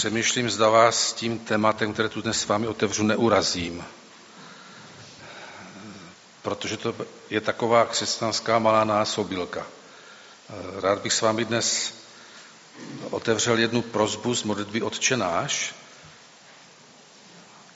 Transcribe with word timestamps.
přemýšlím, 0.00 0.50
zda 0.50 0.68
vás 0.68 1.08
s 1.08 1.12
tím 1.12 1.38
tématem, 1.38 1.92
které 1.92 2.08
tu 2.08 2.22
dnes 2.22 2.40
s 2.40 2.46
vámi 2.46 2.66
otevřu, 2.66 3.02
neurazím. 3.02 3.84
Protože 6.42 6.76
to 6.76 6.96
je 7.30 7.40
taková 7.40 7.84
křesťanská 7.84 8.58
malá 8.58 8.84
násobilka. 8.84 9.66
Rád 10.80 11.02
bych 11.02 11.12
s 11.12 11.20
vámi 11.20 11.44
dnes 11.44 11.94
otevřel 13.10 13.58
jednu 13.58 13.82
prozbu 13.82 14.34
z 14.34 14.42
modlitby 14.42 14.82
Otčenáš. 14.82 15.74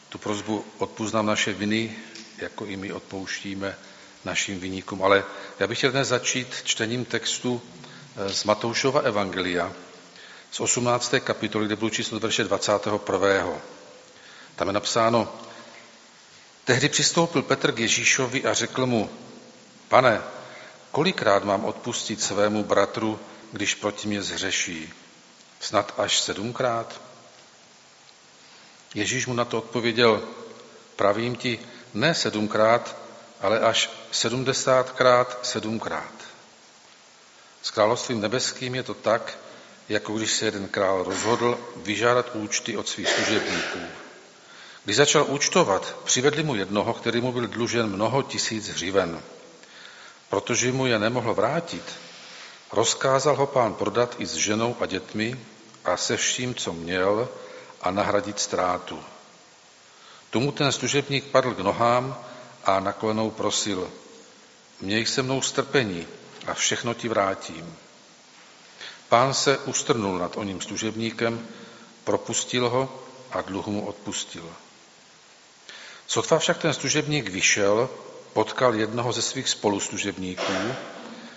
Tu 0.08 0.18
prozbu 0.18 0.64
odpust 0.78 1.14
nám 1.14 1.26
naše 1.26 1.52
viny, 1.52 1.96
jako 2.38 2.66
i 2.66 2.76
my 2.76 2.92
odpouštíme 2.92 3.76
našim 4.24 4.60
vyníkům. 4.60 5.02
Ale 5.02 5.24
já 5.58 5.66
bych 5.66 5.78
chtěl 5.78 5.90
dnes 5.90 6.08
začít 6.08 6.62
čtením 6.64 7.04
textu 7.04 7.62
z 8.26 8.44
Matoušova 8.44 9.00
Evangelia, 9.00 9.72
z 10.54 10.60
18. 10.60 11.14
kapitoly, 11.20 11.66
kde 11.66 11.76
budu 11.76 11.90
číst 11.90 12.12
od 12.12 12.22
verše 12.22 12.44
21. 12.44 13.60
Tam 14.56 14.66
je 14.66 14.72
napsáno, 14.72 15.32
tehdy 16.64 16.88
přistoupil 16.88 17.42
Petr 17.42 17.72
k 17.72 17.78
Ježíšovi 17.78 18.44
a 18.44 18.54
řekl 18.54 18.86
mu, 18.86 19.10
pane, 19.88 20.22
kolikrát 20.90 21.44
mám 21.44 21.64
odpustit 21.64 22.22
svému 22.22 22.64
bratru, 22.64 23.20
když 23.52 23.74
proti 23.74 24.08
mě 24.08 24.22
zhřeší? 24.22 24.92
Snad 25.60 25.94
až 25.98 26.20
sedmkrát? 26.20 27.00
Ježíš 28.94 29.26
mu 29.26 29.34
na 29.34 29.44
to 29.44 29.58
odpověděl, 29.58 30.22
pravím 30.96 31.36
ti, 31.36 31.58
ne 31.94 32.14
sedmkrát, 32.14 32.96
ale 33.40 33.60
až 33.60 33.90
sedmdesátkrát 34.12 35.38
sedmkrát. 35.42 36.14
S 37.62 37.70
královstvím 37.70 38.20
nebeským 38.20 38.74
je 38.74 38.82
to 38.82 38.94
tak, 38.94 39.38
jako 39.88 40.12
když 40.12 40.32
se 40.32 40.44
jeden 40.44 40.68
král 40.68 41.02
rozhodl 41.02 41.58
vyžádat 41.76 42.34
účty 42.34 42.76
od 42.76 42.88
svých 42.88 43.08
služebníků. 43.08 43.78
Když 44.84 44.96
začal 44.96 45.26
účtovat, 45.28 45.96
přivedli 46.04 46.42
mu 46.42 46.54
jednoho, 46.54 46.94
který 46.94 47.20
mu 47.20 47.32
byl 47.32 47.46
dlužen 47.46 47.86
mnoho 47.86 48.22
tisíc 48.22 48.68
hřiven. 48.68 49.22
Protože 50.28 50.72
mu 50.72 50.86
je 50.86 50.98
nemohl 50.98 51.34
vrátit, 51.34 51.82
rozkázal 52.72 53.36
ho 53.36 53.46
pán 53.46 53.74
prodat 53.74 54.16
i 54.18 54.26
s 54.26 54.34
ženou 54.34 54.76
a 54.80 54.86
dětmi 54.86 55.40
a 55.84 55.96
se 55.96 56.16
vším, 56.16 56.54
co 56.54 56.72
měl, 56.72 57.28
a 57.80 57.90
nahradit 57.90 58.40
ztrátu. 58.40 59.00
Tomu 60.30 60.52
ten 60.52 60.72
služebník 60.72 61.24
padl 61.24 61.54
k 61.54 61.58
nohám 61.58 62.24
a 62.64 62.80
naklenou 62.80 63.30
prosil, 63.30 63.90
měj 64.80 65.06
se 65.06 65.22
mnou 65.22 65.42
strpení 65.42 66.06
a 66.46 66.54
všechno 66.54 66.94
ti 66.94 67.08
vrátím. 67.08 67.76
Pán 69.08 69.34
se 69.34 69.58
ustrnul 69.58 70.18
nad 70.18 70.36
oním 70.36 70.60
služebníkem, 70.60 71.48
propustil 72.04 72.68
ho 72.68 73.02
a 73.30 73.40
dluh 73.40 73.66
mu 73.66 73.86
odpustil. 73.86 74.52
Sotva 76.06 76.38
však 76.38 76.58
ten 76.58 76.74
služebník 76.74 77.28
vyšel, 77.28 77.90
potkal 78.32 78.74
jednoho 78.74 79.12
ze 79.12 79.22
svých 79.22 79.48
spoluslužebníků, 79.48 80.74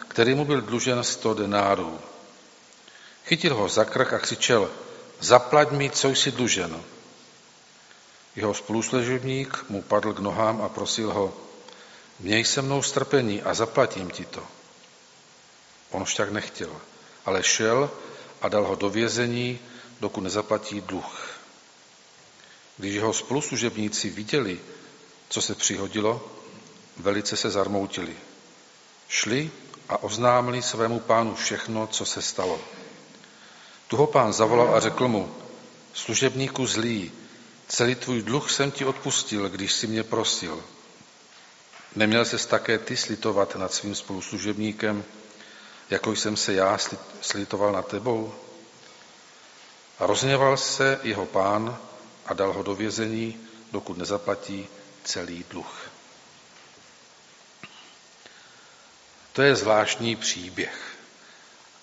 který 0.07 0.35
mu 0.35 0.45
byl 0.45 0.61
dlužen 0.61 1.03
sto 1.03 1.33
denárů. 1.33 1.99
Chytil 3.25 3.55
ho 3.55 3.69
za 3.69 3.85
krk 3.85 4.13
a 4.13 4.19
křičel, 4.19 4.71
zaplať 5.19 5.71
mi, 5.71 5.89
co 5.89 6.09
jsi 6.09 6.31
dlužen. 6.31 6.83
Jeho 8.35 8.53
spoluslužebník 8.53 9.65
mu 9.69 9.81
padl 9.81 10.13
k 10.13 10.19
nohám 10.19 10.61
a 10.61 10.69
prosil 10.69 11.13
ho, 11.13 11.33
měj 12.19 12.45
se 12.45 12.61
mnou 12.61 12.81
strpení 12.81 13.41
a 13.41 13.53
zaplatím 13.53 14.11
ti 14.11 14.25
to. 14.25 14.43
On 15.91 16.05
však 16.05 16.31
nechtěl 16.31 16.71
ale 17.27 17.43
šel 17.43 17.91
a 18.41 18.49
dal 18.49 18.63
ho 18.63 18.75
do 18.75 18.89
vězení, 18.89 19.59
dokud 19.99 20.21
nezaplatí 20.21 20.81
dluh. 20.81 21.29
Když 22.77 22.95
jeho 22.95 23.13
spoluslužebníci 23.13 24.09
viděli, 24.09 24.59
co 25.29 25.41
se 25.41 25.55
přihodilo, 25.55 26.31
velice 26.97 27.37
se 27.37 27.49
zarmoutili. 27.49 28.15
Šli 29.07 29.51
a 29.89 30.03
oznámili 30.03 30.61
svému 30.61 30.99
pánu 30.99 31.35
všechno, 31.35 31.87
co 31.87 32.05
se 32.05 32.21
stalo. 32.21 32.59
Tu 33.87 33.97
ho 33.97 34.07
pán 34.07 34.33
zavolal 34.33 34.75
a 34.75 34.79
řekl 34.79 35.07
mu, 35.07 35.35
služebníku 35.93 36.67
zlý, 36.67 37.11
celý 37.67 37.95
tvůj 37.95 38.21
dluh 38.21 38.51
jsem 38.51 38.71
ti 38.71 38.85
odpustil, 38.85 39.49
když 39.49 39.73
si 39.73 39.87
mě 39.87 40.03
prosil. 40.03 40.63
Neměl 41.95 42.25
ses 42.25 42.45
také 42.45 42.77
ty 42.77 42.97
slitovat 42.97 43.55
nad 43.55 43.73
svým 43.73 43.95
spoluslužebníkem, 43.95 45.03
jako 45.89 46.11
jsem 46.11 46.37
se 46.37 46.53
já 46.53 46.77
slitoval 47.21 47.71
nad 47.71 47.87
tebou? 47.87 48.33
A 49.99 50.05
rozněval 50.05 50.57
se 50.57 50.99
jeho 51.03 51.25
pán 51.25 51.77
a 52.25 52.33
dal 52.33 52.53
ho 52.53 52.63
do 52.63 52.75
vězení, 52.75 53.47
dokud 53.71 53.97
nezaplatí 53.97 54.67
celý 55.03 55.45
dluh. 55.49 55.89
To 59.33 59.41
je 59.41 59.55
zvláštní 59.55 60.15
příběh. 60.15 60.97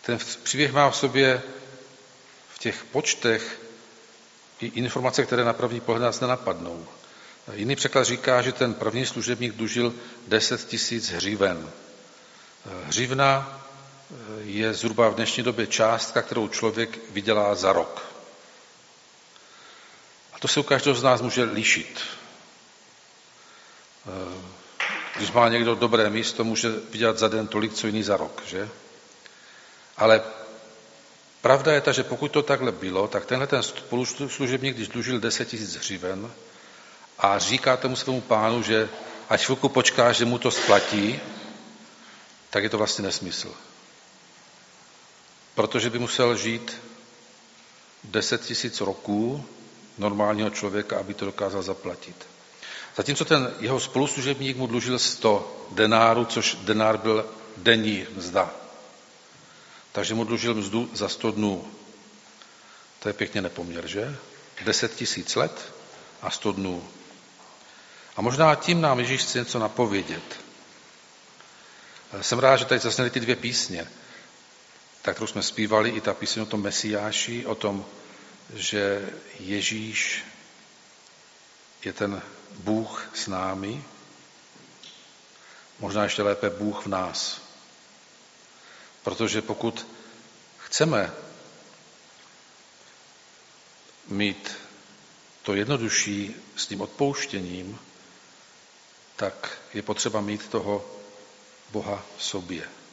Ten 0.02 0.18
příběh 0.42 0.72
má 0.72 0.90
v 0.90 0.96
sobě 0.96 1.42
v 2.54 2.58
těch 2.58 2.84
počtech 2.84 3.60
i 4.60 4.66
informace, 4.66 5.26
které 5.26 5.44
na 5.44 5.52
první 5.52 5.80
pohled 5.80 6.02
nás 6.02 6.20
nenapadnou. 6.20 6.86
Jiný 7.52 7.76
překlad 7.76 8.04
říká, 8.04 8.42
že 8.42 8.52
ten 8.52 8.74
první 8.74 9.06
služebník 9.06 9.54
dlužil 9.54 9.94
10 10.26 10.68
tisíc 10.68 11.10
hřiven. 11.10 11.70
Hřivna 12.86 13.63
je 14.38 14.74
zhruba 14.74 15.08
v 15.08 15.14
dnešní 15.14 15.42
době 15.42 15.66
částka, 15.66 16.22
kterou 16.22 16.48
člověk 16.48 16.98
vydělá 17.10 17.54
za 17.54 17.72
rok. 17.72 18.06
A 20.32 20.38
to 20.38 20.48
se 20.48 20.60
u 20.60 20.62
každého 20.62 20.94
z 20.94 21.02
nás 21.02 21.22
může 21.22 21.44
lišit. 21.44 22.00
Eh, 24.06 24.54
když 25.16 25.30
má 25.30 25.48
někdo 25.48 25.74
dobré 25.74 26.10
místo, 26.10 26.44
může 26.44 26.68
vydělat 26.90 27.18
za 27.18 27.28
den 27.28 27.46
tolik, 27.46 27.74
co 27.74 27.86
jiný 27.86 28.02
za 28.02 28.16
rok, 28.16 28.42
že? 28.46 28.68
Ale 29.96 30.22
pravda 31.40 31.72
je 31.72 31.80
ta, 31.80 31.92
že 31.92 32.02
pokud 32.02 32.28
to 32.28 32.42
takhle 32.42 32.72
bylo, 32.72 33.08
tak 33.08 33.26
tenhle 33.26 33.46
ten 33.46 33.62
spoluslužebník, 33.62 34.76
když 34.76 34.88
dlužil 34.88 35.20
10 35.20 35.48
tisíc 35.48 35.76
hřiven 35.76 36.32
a 37.18 37.38
říká 37.38 37.76
tomu 37.76 37.96
svému 37.96 38.20
pánu, 38.20 38.62
že 38.62 38.88
ať 39.28 39.44
chvilku 39.44 39.68
počká, 39.68 40.12
že 40.12 40.24
mu 40.24 40.38
to 40.38 40.50
splatí, 40.50 41.20
tak 42.50 42.62
je 42.62 42.70
to 42.70 42.78
vlastně 42.78 43.04
nesmysl 43.04 43.54
protože 45.54 45.90
by 45.90 45.98
musel 45.98 46.36
žít 46.36 46.80
deset 48.04 48.42
tisíc 48.42 48.80
roků 48.80 49.44
normálního 49.98 50.50
člověka, 50.50 50.98
aby 50.98 51.14
to 51.14 51.24
dokázal 51.24 51.62
zaplatit. 51.62 52.26
Zatímco 52.96 53.24
ten 53.24 53.54
jeho 53.60 53.80
spoluslužebník 53.80 54.56
mu 54.56 54.66
dlužil 54.66 54.98
100 54.98 55.66
denárů, 55.70 56.24
což 56.24 56.54
denár 56.54 56.96
byl 56.98 57.26
denní 57.56 58.06
mzda. 58.16 58.50
Takže 59.92 60.14
mu 60.14 60.24
dlužil 60.24 60.54
mzdu 60.54 60.90
za 60.92 61.08
100 61.08 61.30
dnů. 61.30 61.68
To 62.98 63.08
je 63.08 63.12
pěkně 63.12 63.42
nepoměr, 63.42 63.86
že? 63.86 64.16
10 64.64 64.94
tisíc 64.94 65.36
let 65.36 65.72
a 66.22 66.30
100 66.30 66.52
dnů. 66.52 66.88
A 68.16 68.22
možná 68.22 68.54
tím 68.54 68.80
nám 68.80 68.98
Ježíš 68.98 69.22
chce 69.22 69.38
něco 69.38 69.58
napovědět. 69.58 70.40
Jsem 72.20 72.38
rád, 72.38 72.56
že 72.56 72.64
tady 72.64 72.78
zasněly 72.80 73.10
ty 73.10 73.20
dvě 73.20 73.36
písně 73.36 73.88
tak 75.04 75.14
kterou 75.16 75.26
jsme 75.26 75.42
zpívali, 75.42 75.90
i 75.90 76.00
ta 76.00 76.14
píseň 76.14 76.42
o 76.42 76.46
tom 76.46 76.62
Mesiáši, 76.62 77.46
o 77.46 77.54
tom, 77.54 77.86
že 78.54 79.10
Ježíš 79.38 80.24
je 81.84 81.92
ten 81.92 82.22
Bůh 82.50 83.10
s 83.14 83.26
námi, 83.26 83.84
možná 85.78 86.02
ještě 86.02 86.22
lépe 86.22 86.50
Bůh 86.50 86.86
v 86.86 86.88
nás. 86.88 87.42
Protože 89.02 89.42
pokud 89.42 89.86
chceme 90.58 91.12
mít 94.08 94.56
to 95.42 95.54
jednodušší 95.54 96.34
s 96.56 96.66
tím 96.66 96.80
odpouštěním, 96.80 97.78
tak 99.16 99.58
je 99.74 99.82
potřeba 99.82 100.20
mít 100.20 100.48
toho 100.48 100.84
Boha 101.72 102.02
v 102.16 102.22
sobě. 102.22 102.83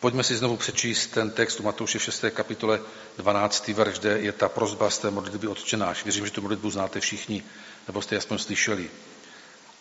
Pojďme 0.00 0.24
si 0.24 0.36
znovu 0.36 0.56
přečíst 0.56 1.06
ten 1.06 1.30
text 1.30 1.60
u 1.60 1.62
Matouše 1.62 1.98
v 1.98 2.02
6. 2.02 2.24
kapitole 2.30 2.80
12. 3.16 3.68
verš, 3.68 3.98
kde 3.98 4.18
je 4.18 4.32
ta 4.32 4.48
prozba 4.48 4.90
z 4.90 4.98
té 4.98 5.10
modlitby 5.10 5.46
odčenáš. 5.46 6.04
Věřím, 6.04 6.24
že 6.24 6.32
tu 6.32 6.42
modlitbu 6.42 6.70
znáte 6.70 7.00
všichni, 7.00 7.44
nebo 7.86 8.02
jste 8.02 8.16
aspoň 8.16 8.38
slyšeli. 8.38 8.90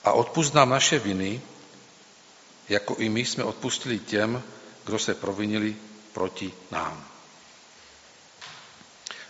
A 0.03 0.11
odpust 0.11 0.53
nám 0.53 0.69
naše 0.69 0.99
viny, 0.99 1.41
jako 2.69 2.95
i 2.95 3.09
my 3.09 3.25
jsme 3.25 3.43
odpustili 3.43 3.99
těm, 3.99 4.43
kdo 4.85 4.99
se 4.99 5.15
provinili 5.15 5.75
proti 6.13 6.53
nám. 6.71 7.07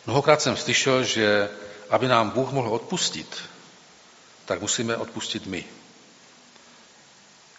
Mnohokrát 0.06 0.42
jsem 0.42 0.58
slyšel, 0.58 1.04
že 1.04 1.50
aby 1.90 2.08
nám 2.08 2.30
Bůh 2.30 2.52
mohl 2.52 2.74
odpustit, 2.74 3.42
tak 4.46 4.62
musíme 4.62 4.98
odpustit 4.98 5.46
my. 5.46 5.66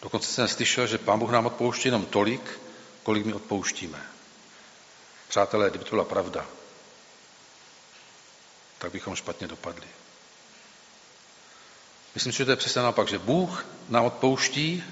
Dokonce 0.03 0.33
jsem 0.33 0.49
slyšel, 0.49 0.87
že 0.87 0.99
Pán 0.99 1.19
Bůh 1.19 1.31
nám 1.31 1.47
odpouští 1.47 1.89
jenom 1.89 2.07
tolik, 2.07 2.61
kolik 3.03 3.27
my 3.27 3.33
odpouštíme. 3.35 4.07
Přátelé, 5.29 5.71
kdyby 5.71 5.85
to 5.85 5.91
byla 5.91 6.05
pravda, 6.05 6.47
tak 8.79 8.93
bychom 8.93 9.17
špatně 9.17 9.47
dopadli. 9.47 9.87
Myslím 12.15 12.33
si, 12.33 12.39
že 12.39 12.45
to 12.45 12.51
je 12.51 12.57
přesně 12.57 12.83
naopak, 12.83 13.09
že 13.09 13.19
Bůh 13.19 13.67
nám 13.89 14.05
odpouští 14.05 14.85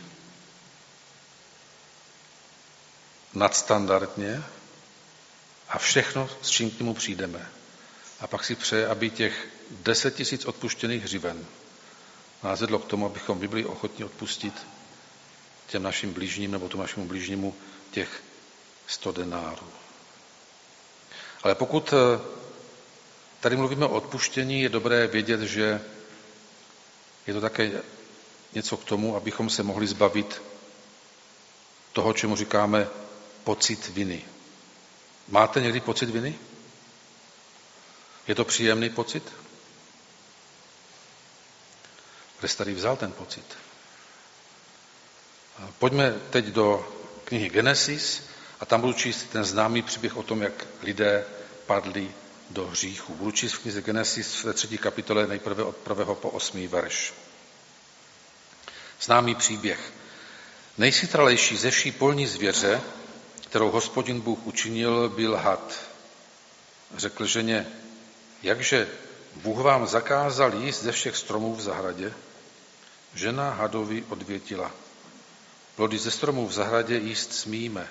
nadstandardně 3.34 4.44
a 5.68 5.78
všechno, 5.78 6.30
s 6.42 6.50
čím 6.50 6.70
k 6.70 6.78
němu 6.78 6.94
přijdeme. 6.94 7.50
A 8.20 8.26
pak 8.26 8.44
si 8.44 8.54
přeje, 8.54 8.86
aby 8.88 9.10
těch 9.10 9.48
deset 9.70 10.14
tisíc 10.14 10.44
odpuštěných 10.44 11.02
hřiven 11.02 11.46
nás 12.42 12.60
vedlo 12.60 12.78
k 12.78 12.86
tomu, 12.86 13.06
abychom 13.06 13.38
by 13.38 13.48
byli 13.48 13.64
ochotni 13.64 14.04
odpustit 14.04 14.66
těm 15.66 15.82
našim 15.82 16.12
blížním 16.12 16.50
nebo 16.50 16.68
tomu 16.68 16.82
našemu 16.82 17.06
blížnímu 17.06 17.54
těch 17.90 18.22
sto 18.86 19.12
denárů. 19.12 19.66
Ale 21.42 21.54
pokud 21.54 21.92
eh, 21.92 22.20
tady 23.40 23.56
mluvíme 23.56 23.86
o 23.86 23.88
odpuštění, 23.96 24.62
je 24.62 24.68
dobré 24.68 25.06
vědět, 25.06 25.40
že 25.40 25.80
je 27.26 27.34
to 27.34 27.40
také 27.40 27.82
něco 28.52 28.76
k 28.76 28.84
tomu, 28.84 29.16
abychom 29.16 29.50
se 29.50 29.62
mohli 29.62 29.86
zbavit 29.86 30.42
toho, 31.92 32.12
čemu 32.12 32.36
říkáme 32.36 32.88
pocit 33.44 33.88
viny. 33.88 34.24
Máte 35.28 35.60
někdy 35.60 35.80
pocit 35.80 36.10
viny? 36.10 36.38
Je 38.28 38.34
to 38.34 38.44
příjemný 38.44 38.90
pocit? 38.90 39.32
Kde 42.38 42.48
jsi 42.48 42.56
tady 42.56 42.74
vzal 42.74 42.96
ten 42.96 43.12
pocit? 43.12 43.44
Pojďme 45.78 46.12
teď 46.30 46.44
do 46.44 46.99
knihy 47.30 47.48
Genesis 47.48 48.22
a 48.60 48.66
tam 48.66 48.80
budu 48.80 48.92
číst 48.92 49.30
ten 49.32 49.44
známý 49.44 49.82
příběh 49.82 50.16
o 50.16 50.22
tom, 50.22 50.42
jak 50.42 50.66
lidé 50.82 51.24
padli 51.66 52.10
do 52.50 52.66
hříchu. 52.66 53.14
Budu 53.14 53.30
číst 53.30 53.52
v 53.52 53.58
knize 53.58 53.82
Genesis 53.82 54.44
ve 54.44 54.52
třetí 54.52 54.78
kapitole 54.78 55.26
nejprve 55.26 55.62
od 55.64 55.76
prvého 55.76 56.14
po 56.14 56.30
osmý 56.30 56.66
verš. 56.66 57.14
Známý 59.00 59.34
příběh. 59.34 59.92
Nejchytralejší 60.78 61.56
ze 61.56 61.70
vší 61.70 61.92
polní 61.92 62.26
zvěře, 62.26 62.80
kterou 63.46 63.70
hospodin 63.70 64.20
Bůh 64.20 64.46
učinil, 64.46 65.08
byl 65.08 65.36
had. 65.36 65.80
Řekl 66.96 67.26
ženě, 67.26 67.66
jakže 68.42 68.88
Bůh 69.34 69.58
vám 69.58 69.86
zakázal 69.86 70.54
jíst 70.54 70.82
ze 70.82 70.92
všech 70.92 71.16
stromů 71.16 71.54
v 71.54 71.60
zahradě? 71.60 72.12
Žena 73.14 73.50
hadovi 73.50 74.04
odvětila. 74.08 74.72
Plody 75.80 75.98
ze 75.98 76.10
stromů 76.10 76.48
v 76.48 76.52
zahradě 76.52 76.96
jíst 76.96 77.32
smíme. 77.32 77.88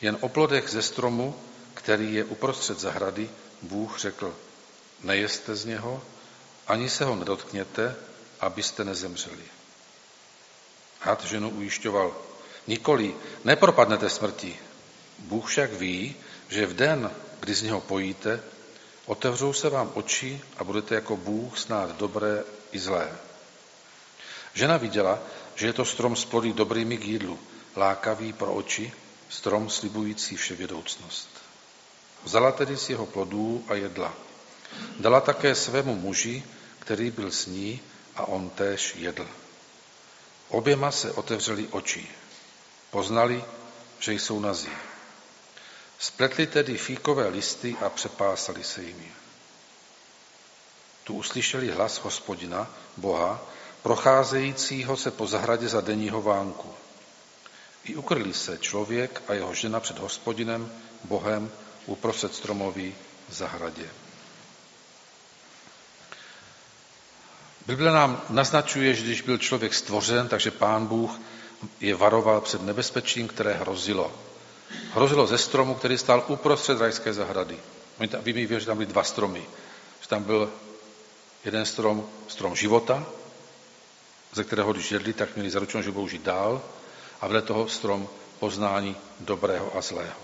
Jen 0.00 0.18
o 0.20 0.28
plodech 0.28 0.68
ze 0.68 0.82
stromu, 0.82 1.36
který 1.74 2.14
je 2.14 2.24
uprostřed 2.24 2.80
zahrady, 2.80 3.30
Bůh 3.62 3.98
řekl, 3.98 4.36
nejeste 5.02 5.56
z 5.56 5.64
něho, 5.64 6.02
ani 6.66 6.90
se 6.90 7.04
ho 7.04 7.16
nedotkněte, 7.16 7.96
abyste 8.40 8.84
nezemřeli. 8.84 9.44
Had 11.00 11.24
ženu 11.24 11.50
ujišťoval, 11.50 12.16
nikoli, 12.66 13.14
nepropadnete 13.44 14.10
smrti. 14.10 14.58
Bůh 15.18 15.48
však 15.48 15.72
ví, 15.72 16.16
že 16.48 16.66
v 16.66 16.74
den, 16.74 17.10
kdy 17.40 17.54
z 17.54 17.62
něho 17.62 17.80
pojíte, 17.80 18.42
otevřou 19.06 19.52
se 19.52 19.68
vám 19.68 19.90
oči 19.94 20.40
a 20.56 20.64
budete 20.64 20.94
jako 20.94 21.16
Bůh 21.16 21.58
snát 21.58 21.96
dobré 21.96 22.44
i 22.72 22.78
zlé. 22.78 23.08
Žena 24.54 24.76
viděla, 24.76 25.18
že 25.60 25.66
je 25.66 25.72
to 25.72 25.84
strom 25.84 26.16
s 26.16 26.24
plody 26.24 26.52
dobrými 26.56 26.96
k 26.96 27.04
jídlu, 27.04 27.38
lákavý 27.76 28.32
pro 28.32 28.54
oči, 28.54 28.92
strom 29.28 29.70
slibující 29.70 30.36
vševědoucnost. 30.36 31.28
Vzala 32.24 32.52
tedy 32.52 32.76
z 32.76 32.90
jeho 32.90 33.06
plodů 33.06 33.64
a 33.68 33.74
jedla. 33.74 34.14
Dala 35.00 35.20
také 35.20 35.54
svému 35.54 35.94
muži, 35.94 36.42
který 36.78 37.10
byl 37.10 37.30
s 37.30 37.46
ní, 37.46 37.80
a 38.16 38.24
on 38.24 38.50
též 38.50 38.94
jedl. 38.96 39.28
Oběma 40.48 40.90
se 40.90 41.12
otevřeli 41.12 41.68
oči. 41.68 42.08
Poznali, 42.90 43.44
že 43.98 44.12
jsou 44.12 44.40
nazí. 44.40 44.72
Spletli 45.98 46.46
tedy 46.46 46.76
fíkové 46.76 47.28
listy 47.28 47.76
a 47.84 47.88
přepásali 47.90 48.64
se 48.64 48.82
jimi. 48.82 49.12
Tu 51.04 51.14
uslyšeli 51.14 51.70
hlas 51.70 51.98
hospodina, 51.98 52.70
Boha, 52.96 53.40
procházejícího 53.82 54.96
se 54.96 55.10
po 55.10 55.26
zahradě 55.26 55.68
za 55.68 55.80
denního 55.80 56.22
vánku. 56.22 56.68
I 57.84 57.96
ukryli 57.96 58.34
se 58.34 58.58
člověk 58.58 59.22
a 59.28 59.34
jeho 59.34 59.54
žena 59.54 59.80
před 59.80 59.98
hospodinem, 59.98 60.72
Bohem, 61.04 61.50
uprostřed 61.86 62.34
stromoví 62.34 62.94
v 63.28 63.34
zahradě. 63.34 63.88
Bible 67.66 67.92
nám 67.92 68.22
naznačuje, 68.28 68.94
že 68.94 69.02
když 69.02 69.22
byl 69.22 69.38
člověk 69.38 69.74
stvořen, 69.74 70.28
takže 70.28 70.50
pán 70.50 70.86
Bůh 70.86 71.20
je 71.80 71.94
varoval 71.94 72.40
před 72.40 72.62
nebezpečím, 72.62 73.28
které 73.28 73.52
hrozilo. 73.52 74.12
Hrozilo 74.92 75.26
ze 75.26 75.38
stromu, 75.38 75.74
který 75.74 75.98
stál 75.98 76.24
uprostřed 76.28 76.80
rajské 76.80 77.12
zahrady. 77.12 77.58
Vy 78.22 78.32
mi 78.32 78.60
že 78.60 78.66
tam 78.66 78.76
byly 78.76 78.86
dva 78.86 79.04
stromy. 79.04 79.44
Že 80.00 80.08
tam 80.08 80.22
byl 80.22 80.52
jeden 81.44 81.66
strom, 81.66 82.08
strom 82.28 82.56
života, 82.56 83.06
ze 84.32 84.44
kterého 84.44 84.72
když 84.72 84.92
jedli, 84.92 85.12
tak 85.12 85.34
měli 85.34 85.50
zaručeno, 85.50 85.82
že 85.82 85.90
budou 85.90 86.08
žít 86.08 86.22
dál, 86.22 86.62
a 87.20 87.26
vedle 87.26 87.42
toho 87.42 87.68
strom 87.68 88.08
poznání 88.38 88.96
dobrého 89.20 89.76
a 89.76 89.80
zlého. 89.80 90.20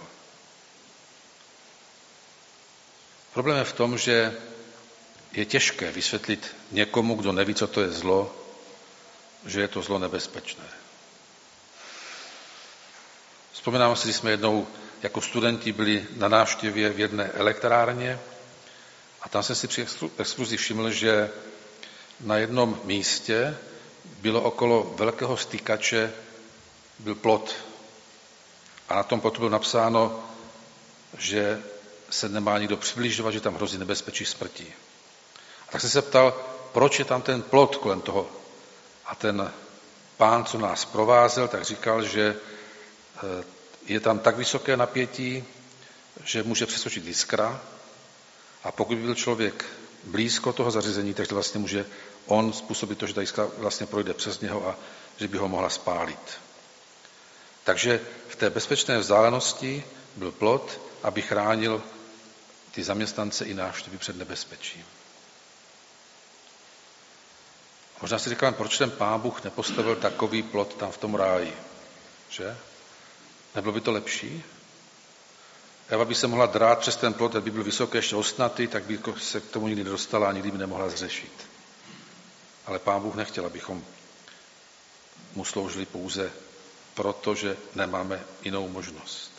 Problém 3.35 3.59
je 3.59 3.65
v 3.65 3.73
tom, 3.73 3.99
že 3.99 4.37
je 5.33 5.45
těžké 5.45 5.93
vysvětlit 5.93 6.57
někomu, 6.73 7.15
kdo 7.15 7.33
neví, 7.33 7.55
co 7.55 7.67
to 7.67 7.81
je 7.81 7.91
zlo, 7.91 8.37
že 9.47 9.61
je 9.61 9.69
to 9.69 9.83
zlo 9.83 9.99
nebezpečné. 9.99 10.65
Vzpomínám 13.53 13.97
si, 13.97 14.09
že 14.09 14.15
jsme 14.15 14.31
jednou 14.31 14.67
jako 15.03 15.21
studenti 15.21 15.73
byli 15.73 16.07
na 16.17 16.29
návštěvě 16.29 16.91
v 16.91 17.01
jedné 17.01 17.25
elektrárně 17.25 18.19
a 19.23 19.29
tam 19.29 19.43
jsem 19.43 19.57
si 19.57 19.69
při 19.69 19.87
exkluzi 20.19 20.57
všiml, 20.57 20.91
že 20.91 21.31
na 22.21 22.37
jednom 22.37 22.81
místě 22.85 23.57
bylo 24.21 24.43
okolo 24.43 24.95
velkého 24.97 25.37
stýkače 25.37 26.13
byl 26.99 27.15
plot. 27.15 27.55
A 28.89 28.95
na 28.95 29.03
tom 29.03 29.21
plotu 29.21 29.39
bylo 29.39 29.51
napsáno, 29.51 30.25
že 31.19 31.63
se 32.11 32.29
nemá 32.29 32.59
nikdo 32.59 32.77
přiblížovat, 32.77 33.35
že 33.35 33.41
tam 33.41 33.55
hrozí 33.55 33.79
nebezpečí 33.79 34.25
smrti. 34.25 34.73
A 35.69 35.73
tak 35.73 35.81
jsem 35.81 35.91
se 35.91 36.03
ptal, 36.03 36.35
proč 36.73 36.99
je 36.99 37.05
tam 37.05 37.23
ten 37.23 37.43
plot 37.43 37.77
kolem 37.77 38.01
toho. 38.01 38.27
A 39.07 39.15
ten 39.15 39.53
pán, 40.17 40.45
co 40.45 40.59
nás 40.59 40.85
provázel, 40.85 41.49
tak 41.49 41.65
říkal, 41.65 42.03
že 42.03 42.37
eh, 43.17 43.45
je 43.87 44.01
tam 44.01 44.19
tak 44.19 44.37
vysoké 44.37 44.77
napětí, 44.77 45.45
že 46.25 46.43
může 46.43 46.67
přeskočit 46.67 47.05
jiskra 47.05 47.61
a 48.65 48.73
pokud 48.73 48.97
by 48.97 49.03
byl 49.03 49.15
člověk 49.15 49.65
blízko 50.05 50.53
toho 50.53 50.71
zařízení, 50.71 51.15
tak 51.15 51.29
to 51.29 51.35
vlastně 51.35 51.61
může 51.61 51.87
on 52.27 52.53
způsobit 52.53 52.99
to, 52.99 53.07
že 53.07 53.15
ta 53.15 53.21
jiskra 53.21 53.49
vlastně 53.59 53.87
projde 53.87 54.15
přes 54.15 54.41
něho 54.41 54.69
a 54.69 54.77
že 55.17 55.29
by 55.29 55.39
ho 55.39 55.49
mohla 55.49 55.71
spálit. 55.71 56.39
Takže 57.65 58.01
v 58.29 58.37
té 58.37 58.51
bezpečné 58.51 58.99
vzdálenosti 58.99 59.85
byl 60.17 60.33
plot, 60.33 60.81
aby 61.03 61.23
chránil 61.23 61.83
ty 62.71 62.83
zaměstnance 62.85 63.45
i 63.45 63.55
návštěvy 63.55 63.99
před 63.99 64.17
nebezpečím. 64.17 64.85
Možná 68.03 68.19
si 68.19 68.31
říkám, 68.31 68.55
proč 68.55 68.79
ten 68.79 68.91
pán 68.91 69.21
Bůh 69.21 69.45
nepostavil 69.45 69.97
takový 69.97 70.43
plot 70.43 70.75
tam 70.75 70.93
v 70.93 70.99
tom 70.99 71.15
ráji, 71.15 71.57
že? 72.29 72.57
Nebylo 73.55 73.73
by 73.73 73.81
to 73.81 73.93
lepší? 73.93 74.45
Eva 75.89 76.05
by 76.05 76.15
se 76.15 76.27
mohla 76.27 76.47
drát 76.47 76.79
přes 76.79 76.97
ten 76.97 77.15
plot, 77.15 77.37
by 77.37 77.51
byl 77.51 77.65
vysoký, 77.65 77.99
ještě 77.99 78.17
ostnatý, 78.17 78.67
tak 78.67 78.85
by 78.85 79.01
se 79.19 79.41
k 79.41 79.51
tomu 79.51 79.67
nikdy 79.67 79.85
nedostala 79.85 80.29
a 80.29 80.33
nikdy 80.33 80.51
by 80.51 80.59
nemohla 80.59 80.89
zřešit. 80.89 81.46
Ale 82.67 82.79
pán 82.79 83.03
Bůh 83.03 83.15
nechtěl, 83.15 83.47
abychom 83.47 83.85
mu 85.35 85.45
sloužili 85.45 85.87
pouze 85.87 86.33
proto, 86.95 87.35
že 87.35 87.57
nemáme 87.75 88.25
jinou 88.43 88.69
možnost. 88.69 89.31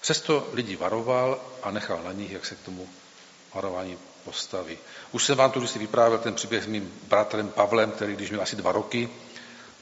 Přesto 0.00 0.48
lidi 0.52 0.76
varoval 0.76 1.40
a 1.62 1.70
nechal 1.70 2.02
na 2.02 2.12
nich, 2.12 2.30
jak 2.30 2.46
se 2.46 2.54
k 2.54 2.60
tomu 2.60 2.88
varování 3.54 3.98
postaví. 4.24 4.78
Už 5.12 5.24
jsem 5.24 5.36
vám 5.36 5.50
tu 5.50 5.66
si 5.66 5.78
vyprávěl 5.78 6.18
ten 6.18 6.34
příběh 6.34 6.64
s 6.64 6.66
mým 6.66 7.00
bratrem 7.02 7.48
Pavlem, 7.48 7.90
který 7.90 8.14
když 8.16 8.30
měl 8.30 8.42
asi 8.42 8.56
dva 8.56 8.72
roky, 8.72 9.08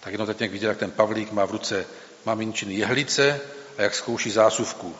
tak 0.00 0.12
jenom 0.12 0.26
teď 0.26 0.50
viděl, 0.50 0.68
jak 0.68 0.78
ten 0.78 0.90
Pavlík 0.90 1.32
má 1.32 1.44
v 1.44 1.50
ruce 1.50 1.86
maminčiny 2.24 2.74
jehlice 2.74 3.40
a 3.78 3.82
jak 3.82 3.94
zkouší 3.94 4.30
zásuvku. 4.30 4.96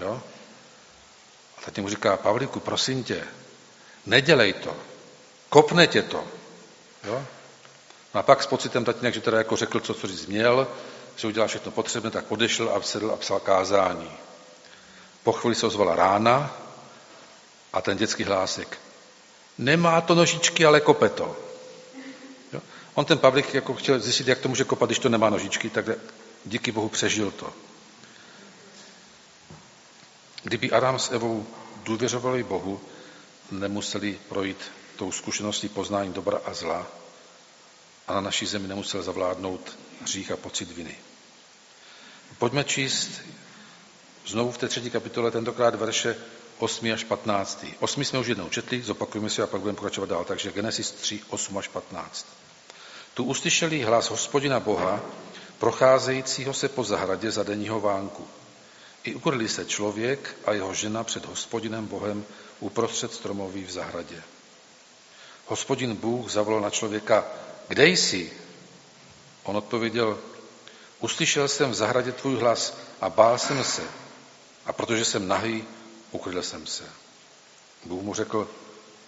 Jo? 0.00 0.22
A 1.58 1.60
teď 1.60 1.78
mu 1.78 1.88
říká, 1.88 2.16
Pavlíku, 2.16 2.60
prosím 2.60 3.04
tě, 3.04 3.24
nedělej 4.06 4.52
to, 4.52 4.76
kopne 5.48 5.86
tě 5.86 6.02
to. 6.02 6.24
Jo? 7.04 7.24
No 8.14 8.20
a 8.20 8.22
pak 8.22 8.42
s 8.42 8.46
pocitem 8.46 8.84
tatínek, 8.84 9.14
že 9.14 9.20
teda 9.20 9.38
jako 9.38 9.56
řekl, 9.56 9.80
co, 9.80 9.94
co 9.94 10.06
říct 10.06 10.26
měl, 10.26 10.68
že 11.16 11.28
udělal 11.28 11.48
všechno 11.48 11.72
potřebné, 11.72 12.10
tak 12.10 12.32
odešel 12.32 12.70
a 12.74 12.82
sedl 12.82 13.10
a 13.10 13.16
psal 13.16 13.40
kázání. 13.40 14.10
Po 15.22 15.32
chvíli 15.32 15.54
se 15.54 15.66
ozvala 15.66 15.96
rána 15.96 16.56
A 17.72 17.80
ten 17.82 17.96
dětský 17.96 18.24
hlásek. 18.24 18.78
Nemá 19.58 20.00
to 20.00 20.14
nožičky, 20.14 20.64
ale 20.64 20.80
kope 20.80 21.08
to. 21.08 21.36
Jo? 22.52 22.60
On 22.94 23.04
ten 23.04 23.18
Pavlik 23.18 23.54
jako 23.54 23.74
chtěl 23.74 24.00
zjistit, 24.00 24.28
jak 24.28 24.38
to 24.38 24.48
může 24.48 24.64
kopat, 24.64 24.88
když 24.88 24.98
to 24.98 25.08
nemá 25.08 25.30
nožičky, 25.30 25.70
tak 25.70 25.84
díky 26.44 26.72
Bohu 26.72 26.88
přežil 26.88 27.30
to. 27.30 27.52
Kdyby 30.42 30.70
Adam 30.70 30.98
s 30.98 31.10
Evou 31.10 31.46
důvěřovali 31.84 32.42
Bohu, 32.42 32.80
nemuseli 33.50 34.18
projít 34.28 34.58
tou 34.96 35.12
zkušeností 35.12 35.68
poznání 35.68 36.12
dobra 36.12 36.40
a 36.44 36.54
zla 36.54 36.86
a 38.08 38.14
na 38.14 38.20
naší 38.20 38.46
zemi 38.46 38.68
nemusel 38.68 39.02
zavládnout 39.02 39.78
hřích 40.00 40.30
a 40.32 40.36
pocit 40.36 40.70
viny. 40.70 40.94
Pojďme 42.38 42.64
číst 42.64 43.10
znovu 44.26 44.52
v 44.52 44.58
té 44.58 44.68
třetí 44.68 44.90
kapitole, 44.90 45.30
tentokrát 45.30 45.74
verše 45.74 46.16
8 46.58 46.92
až 46.92 47.04
15. 47.04 47.66
8 47.80 48.04
jsme 48.04 48.18
už 48.18 48.26
jednou 48.26 48.48
četli, 48.48 48.82
zopakujeme 48.82 49.30
si 49.30 49.42
a 49.42 49.46
pak 49.46 49.60
budeme 49.60 49.76
pokračovat 49.76 50.10
dál. 50.10 50.24
Takže 50.24 50.52
Genesis 50.52 50.90
3, 50.90 51.20
8 51.28 51.58
až 51.58 51.68
15. 51.68 52.26
Tu 53.14 53.24
uslyšeli 53.24 53.82
hlas 53.82 54.10
hospodina 54.10 54.60
Boha, 54.60 55.00
procházejícího 55.58 56.54
se 56.54 56.68
po 56.68 56.84
zahradě 56.84 57.30
za 57.30 57.42
denního 57.42 57.80
vánku. 57.80 58.26
I 59.04 59.14
ukryli 59.14 59.48
se 59.48 59.64
člověk 59.64 60.36
a 60.44 60.52
jeho 60.52 60.74
žena 60.74 61.04
před 61.04 61.26
hospodinem 61.26 61.86
Bohem 61.86 62.24
uprostřed 62.60 63.12
stromoví 63.12 63.64
v 63.64 63.70
zahradě. 63.70 64.22
Hospodin 65.46 65.96
Bůh 65.96 66.30
zavolal 66.30 66.60
na 66.60 66.70
člověka, 66.70 67.24
kde 67.68 67.86
jsi? 67.86 68.32
On 69.42 69.56
odpověděl, 69.56 70.18
uslyšel 71.00 71.48
jsem 71.48 71.70
v 71.70 71.74
zahradě 71.74 72.12
tvůj 72.12 72.36
hlas 72.36 72.78
a 73.00 73.10
bál 73.10 73.38
jsem 73.38 73.64
se. 73.64 73.82
A 74.66 74.72
protože 74.72 75.04
jsem 75.04 75.28
nahý, 75.28 75.64
ukryl 76.10 76.42
jsem 76.42 76.66
se. 76.66 76.84
Bůh 77.84 78.02
mu 78.02 78.14
řekl, 78.14 78.48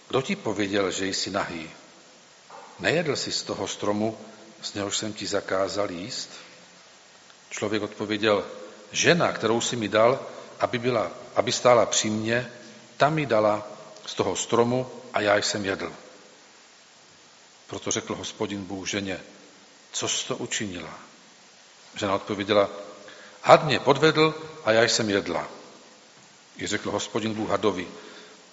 kdo 0.08 0.22
ti 0.22 0.36
pověděl, 0.36 0.90
že 0.90 1.06
jsi 1.06 1.30
nahý? 1.30 1.70
Nejedl 2.78 3.16
jsi 3.16 3.32
z 3.32 3.42
toho 3.42 3.68
stromu, 3.68 4.18
z 4.62 4.74
něhož 4.74 4.96
jsem 4.96 5.12
ti 5.12 5.26
zakázal 5.26 5.90
jíst? 5.90 6.30
Člověk 7.50 7.82
odpověděl, 7.82 8.44
žena, 8.92 9.32
kterou 9.32 9.60
si 9.60 9.76
mi 9.76 9.88
dal, 9.88 10.26
aby, 10.60 10.78
byla, 10.78 11.10
aby 11.34 11.52
stála 11.52 11.86
při 11.86 12.10
mně, 12.10 12.52
ta 12.96 13.10
mi 13.10 13.26
dala 13.26 13.66
z 14.06 14.14
toho 14.14 14.36
stromu 14.36 14.86
a 15.12 15.20
já 15.20 15.36
jsem 15.36 15.64
jedl. 15.64 15.92
Proto 17.68 17.90
řekl 17.90 18.14
hospodin 18.14 18.64
Bůh 18.64 18.88
ženě, 18.88 19.20
co 19.92 20.08
jsi 20.08 20.28
to 20.28 20.36
učinila? 20.36 20.98
Žena 21.94 22.14
odpověděla, 22.14 22.70
had 23.42 23.64
mě 23.64 23.80
podvedl 23.80 24.34
a 24.64 24.72
já 24.72 24.82
jsem 24.82 25.10
jedla. 25.10 25.48
I 26.58 26.66
řekl 26.66 26.90
hospodin 26.90 27.34
Bůh 27.34 27.50
hadovi, 27.50 27.88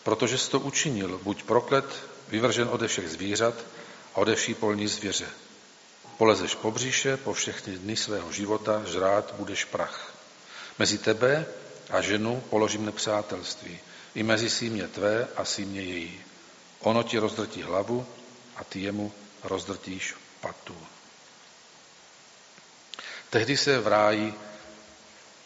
protože 0.04 0.38
jsi 0.38 0.52
to 0.52 0.60
učinil, 0.60 1.20
buď 1.24 1.44
proklet, 1.44 1.86
vyvržen 2.28 2.70
ode 2.72 2.88
všech 2.88 3.10
zvířat 3.10 3.54
a 4.16 4.18
ode 4.18 4.36
vší 4.36 4.54
polní 4.54 4.88
zvěře. 4.88 5.28
Polezeš 6.18 6.56
po 6.56 6.72
bříše, 6.72 7.18
po 7.18 7.34
všechny 7.34 7.78
dny 7.78 7.96
svého 7.96 8.32
života, 8.32 8.84
žrát 8.86 9.34
budeš 9.38 9.66
prach. 9.66 10.14
Mezi 10.80 10.98
tebe 10.98 11.46
a 11.90 12.02
ženu 12.02 12.44
položím 12.50 12.86
nepřátelství, 12.86 13.80
i 14.16 14.24
mezi 14.24 14.50
símě 14.50 14.88
tvé 14.88 15.28
a 15.36 15.46
símě 15.46 15.82
její. 15.82 16.22
Ono 16.80 17.04
ti 17.04 17.18
rozdrtí 17.18 17.62
hlavu 17.62 18.06
a 18.56 18.64
ty 18.64 18.80
jemu 18.80 19.12
rozdrtíš 19.44 20.16
patu. 20.42 20.78
Tehdy 23.30 23.58
se 23.58 23.80
v 23.80 23.88
ráji 23.88 24.34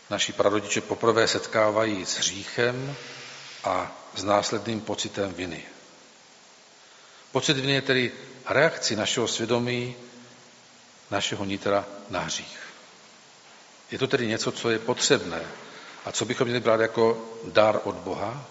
naši 0.10 0.34
prarodiče 0.34 0.82
poprvé 0.82 1.28
setkávají 1.28 2.06
s 2.06 2.18
hříchem 2.18 2.96
a 3.64 3.92
s 4.16 4.24
následným 4.24 4.82
pocitem 4.82 5.34
viny. 5.34 5.64
Pocit 7.32 7.54
viny 7.58 7.74
je 7.74 7.82
tedy 7.82 8.12
reakci 8.46 8.96
našeho 8.96 9.28
svědomí, 9.28 9.96
našeho 11.12 11.46
nitra 11.46 11.86
na 12.10 12.20
hřích. 12.20 12.60
Je 13.92 14.00
to 14.00 14.08
tedy 14.08 14.28
něco, 14.28 14.52
co 14.52 14.70
je 14.70 14.80
potřebné 14.80 15.42
a 16.06 16.12
co 16.12 16.26
bychom 16.26 16.46
měli 16.48 16.60
brát 16.60 16.80
jako 16.80 17.26
dar 17.46 17.80
od 17.84 17.96
Boha, 17.96 18.46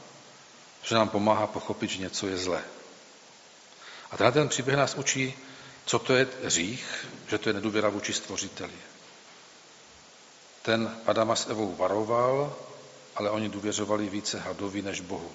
že 0.83 0.95
nám 0.95 1.09
pomáhá 1.09 1.47
pochopit, 1.47 1.91
že 1.91 1.99
něco 2.03 2.27
je 2.27 2.37
zlé. 2.39 2.65
A 4.11 4.17
tenhle 4.17 4.33
ten 4.33 4.49
příběh 4.49 4.77
nás 4.77 4.95
učí, 4.95 5.35
co 5.85 5.99
to 5.99 6.15
je 6.15 6.27
hřích, 6.45 7.07
že 7.29 7.39
to 7.39 7.49
je 7.49 7.53
nedůvěra 7.53 7.89
vůči 7.89 8.13
stvořiteli. 8.13 8.73
Ten 10.63 10.97
Adama 11.07 11.37
s 11.37 11.47
Evou 11.47 11.75
varoval, 11.75 12.57
ale 13.17 13.31
oni 13.31 13.49
důvěřovali 13.49 14.09
více 14.09 14.39
hadovi 14.39 14.83
než 14.83 15.01
Bohu. 15.01 15.33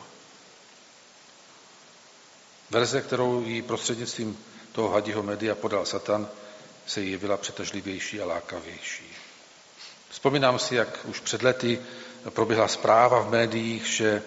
Verze, 2.69 3.01
kterou 3.01 3.43
jí 3.45 3.61
prostřednictvím 3.61 4.37
toho 4.71 4.89
hadího 4.89 5.23
média 5.23 5.55
podal 5.55 5.85
Satan, 5.85 6.29
se 6.85 7.01
jí 7.01 7.11
jevila 7.11 7.37
přetažlivější 7.37 8.21
a 8.21 8.25
lákavější. 8.25 9.15
Vzpomínám 10.09 10.59
si, 10.59 10.75
jak 10.75 10.99
už 11.05 11.19
před 11.19 11.41
lety 11.41 11.81
proběhla 12.29 12.67
zpráva 12.67 13.19
v 13.21 13.31
médiích, 13.31 13.85
že 13.85 14.21
eh, 14.21 14.23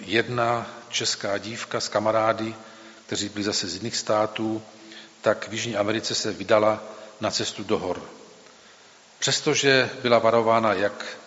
jedna 0.00 0.66
česká 0.88 1.38
dívka 1.38 1.80
s 1.80 1.88
kamarády, 1.88 2.54
kteří 3.12 3.28
byli 3.28 3.44
zase 3.44 3.68
z 3.68 3.74
jiných 3.74 3.96
států, 3.96 4.62
tak 5.20 5.48
v 5.48 5.52
Jižní 5.52 5.76
Americe 5.76 6.14
se 6.14 6.32
vydala 6.32 6.82
na 7.20 7.30
cestu 7.30 7.64
do 7.64 7.78
hor. 7.78 8.02
Přestože 9.18 9.90
byla 10.02 10.18
varována 10.18 10.72
jak 10.72 11.18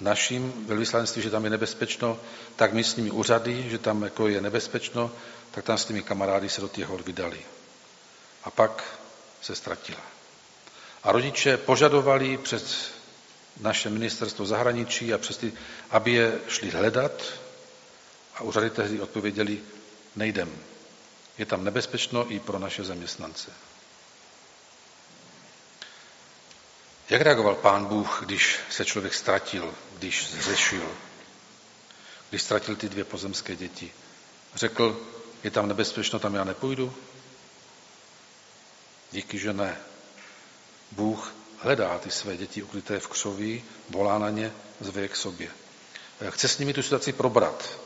naším 0.00 0.66
velvyslanství, 0.66 1.22
že 1.22 1.30
tam 1.30 1.44
je 1.44 1.50
nebezpečno, 1.50 2.20
tak 2.56 2.72
místními 2.72 3.10
úřady, 3.10 3.70
že 3.70 3.78
tam 3.78 4.02
jako 4.02 4.28
je 4.28 4.40
nebezpečno, 4.40 5.12
tak 5.50 5.64
tam 5.64 5.78
s 5.78 5.84
těmi 5.84 6.02
kamarády 6.02 6.48
se 6.48 6.60
do 6.60 6.68
těch 6.68 6.86
hor 6.86 7.02
vydali. 7.02 7.40
A 8.44 8.50
pak 8.50 8.84
se 9.42 9.54
ztratila. 9.54 10.00
A 11.02 11.12
rodiče 11.12 11.56
požadovali 11.56 12.38
přes 12.38 12.90
naše 13.60 13.90
ministerstvo 13.90 14.46
zahraničí 14.46 15.14
a 15.14 15.18
přes 15.18 15.36
ty, 15.36 15.52
aby 15.90 16.12
je 16.12 16.38
šli 16.48 16.70
hledat 16.70 17.22
a 18.34 18.42
úřady 18.42 18.70
tehdy 18.70 19.00
odpověděli, 19.00 19.60
nejdem. 20.16 20.62
Je 21.38 21.46
tam 21.46 21.64
nebezpečno 21.64 22.32
i 22.32 22.40
pro 22.40 22.58
naše 22.58 22.84
zaměstnance. 22.84 23.52
Jak 27.10 27.22
reagoval 27.22 27.54
pán 27.54 27.84
Bůh, 27.84 28.22
když 28.26 28.58
se 28.70 28.84
člověk 28.84 29.14
ztratil, 29.14 29.74
když 29.98 30.30
zřešil, 30.30 30.96
když 32.30 32.42
ztratil 32.42 32.76
ty 32.76 32.88
dvě 32.88 33.04
pozemské 33.04 33.56
děti? 33.56 33.92
Řekl, 34.54 35.06
je 35.44 35.50
tam 35.50 35.68
nebezpečno, 35.68 36.18
tam 36.18 36.34
já 36.34 36.44
nepůjdu? 36.44 36.94
Díky, 39.12 39.38
že 39.38 39.52
ne. 39.52 39.76
Bůh 40.90 41.34
hledá 41.58 41.98
ty 41.98 42.10
své 42.10 42.36
děti 42.36 42.62
ukryté 42.62 43.00
v 43.00 43.08
křoví, 43.08 43.64
volá 43.90 44.18
na 44.18 44.30
ně, 44.30 44.52
zve 44.80 45.08
k 45.08 45.16
sobě. 45.16 45.50
Chce 46.30 46.48
s 46.48 46.58
nimi 46.58 46.74
tu 46.74 46.82
situaci 46.82 47.12
probrat. 47.12 47.85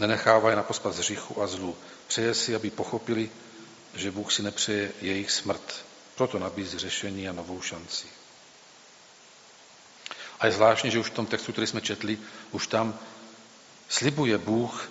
Nenechává 0.00 0.50
je 0.50 0.56
na 0.56 0.62
pospas 0.62 0.96
hříchu 0.96 1.42
a 1.42 1.46
zlu. 1.46 1.76
Přeje 2.06 2.34
si, 2.34 2.54
aby 2.54 2.70
pochopili, 2.70 3.30
že 3.94 4.10
Bůh 4.10 4.32
si 4.32 4.42
nepřeje 4.42 4.92
jejich 5.00 5.30
smrt. 5.30 5.84
Proto 6.14 6.38
nabízí 6.38 6.78
řešení 6.78 7.28
a 7.28 7.32
novou 7.32 7.60
šanci. 7.60 8.06
A 10.40 10.46
je 10.46 10.52
zvláštní, 10.52 10.90
že 10.90 10.98
už 10.98 11.10
v 11.10 11.14
tom 11.14 11.26
textu, 11.26 11.52
který 11.52 11.66
jsme 11.66 11.80
četli, 11.80 12.18
už 12.50 12.66
tam 12.66 12.98
slibuje 13.88 14.38
Bůh, 14.38 14.90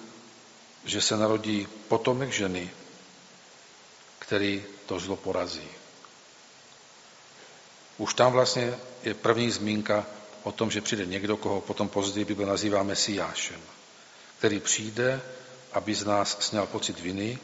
že 0.86 1.02
se 1.02 1.18
narodí 1.18 1.68
potomek 1.88 2.32
ženy, 2.32 2.72
který 4.20 4.66
to 4.86 5.00
zlo 5.00 5.16
porazí. 5.16 5.68
Už 7.98 8.14
tam 8.14 8.32
vlastně 8.32 8.78
je 9.04 9.14
první 9.14 9.52
zmínka 9.52 10.06
o 10.44 10.52
tom, 10.52 10.72
že 10.72 10.82
přijde 10.82 11.06
někdo, 11.06 11.38
koho 11.38 11.62
potom 11.62 11.90
později 11.90 12.26
Bible 12.26 12.46
nazývá 12.46 12.84
Mesiášem, 12.84 13.62
který 14.40 14.60
přijde, 14.60 15.22
aby 15.74 15.96
z 15.96 16.06
nás 16.06 16.38
sněl 16.40 16.66
pocit 16.66 17.00
viny 17.00 17.40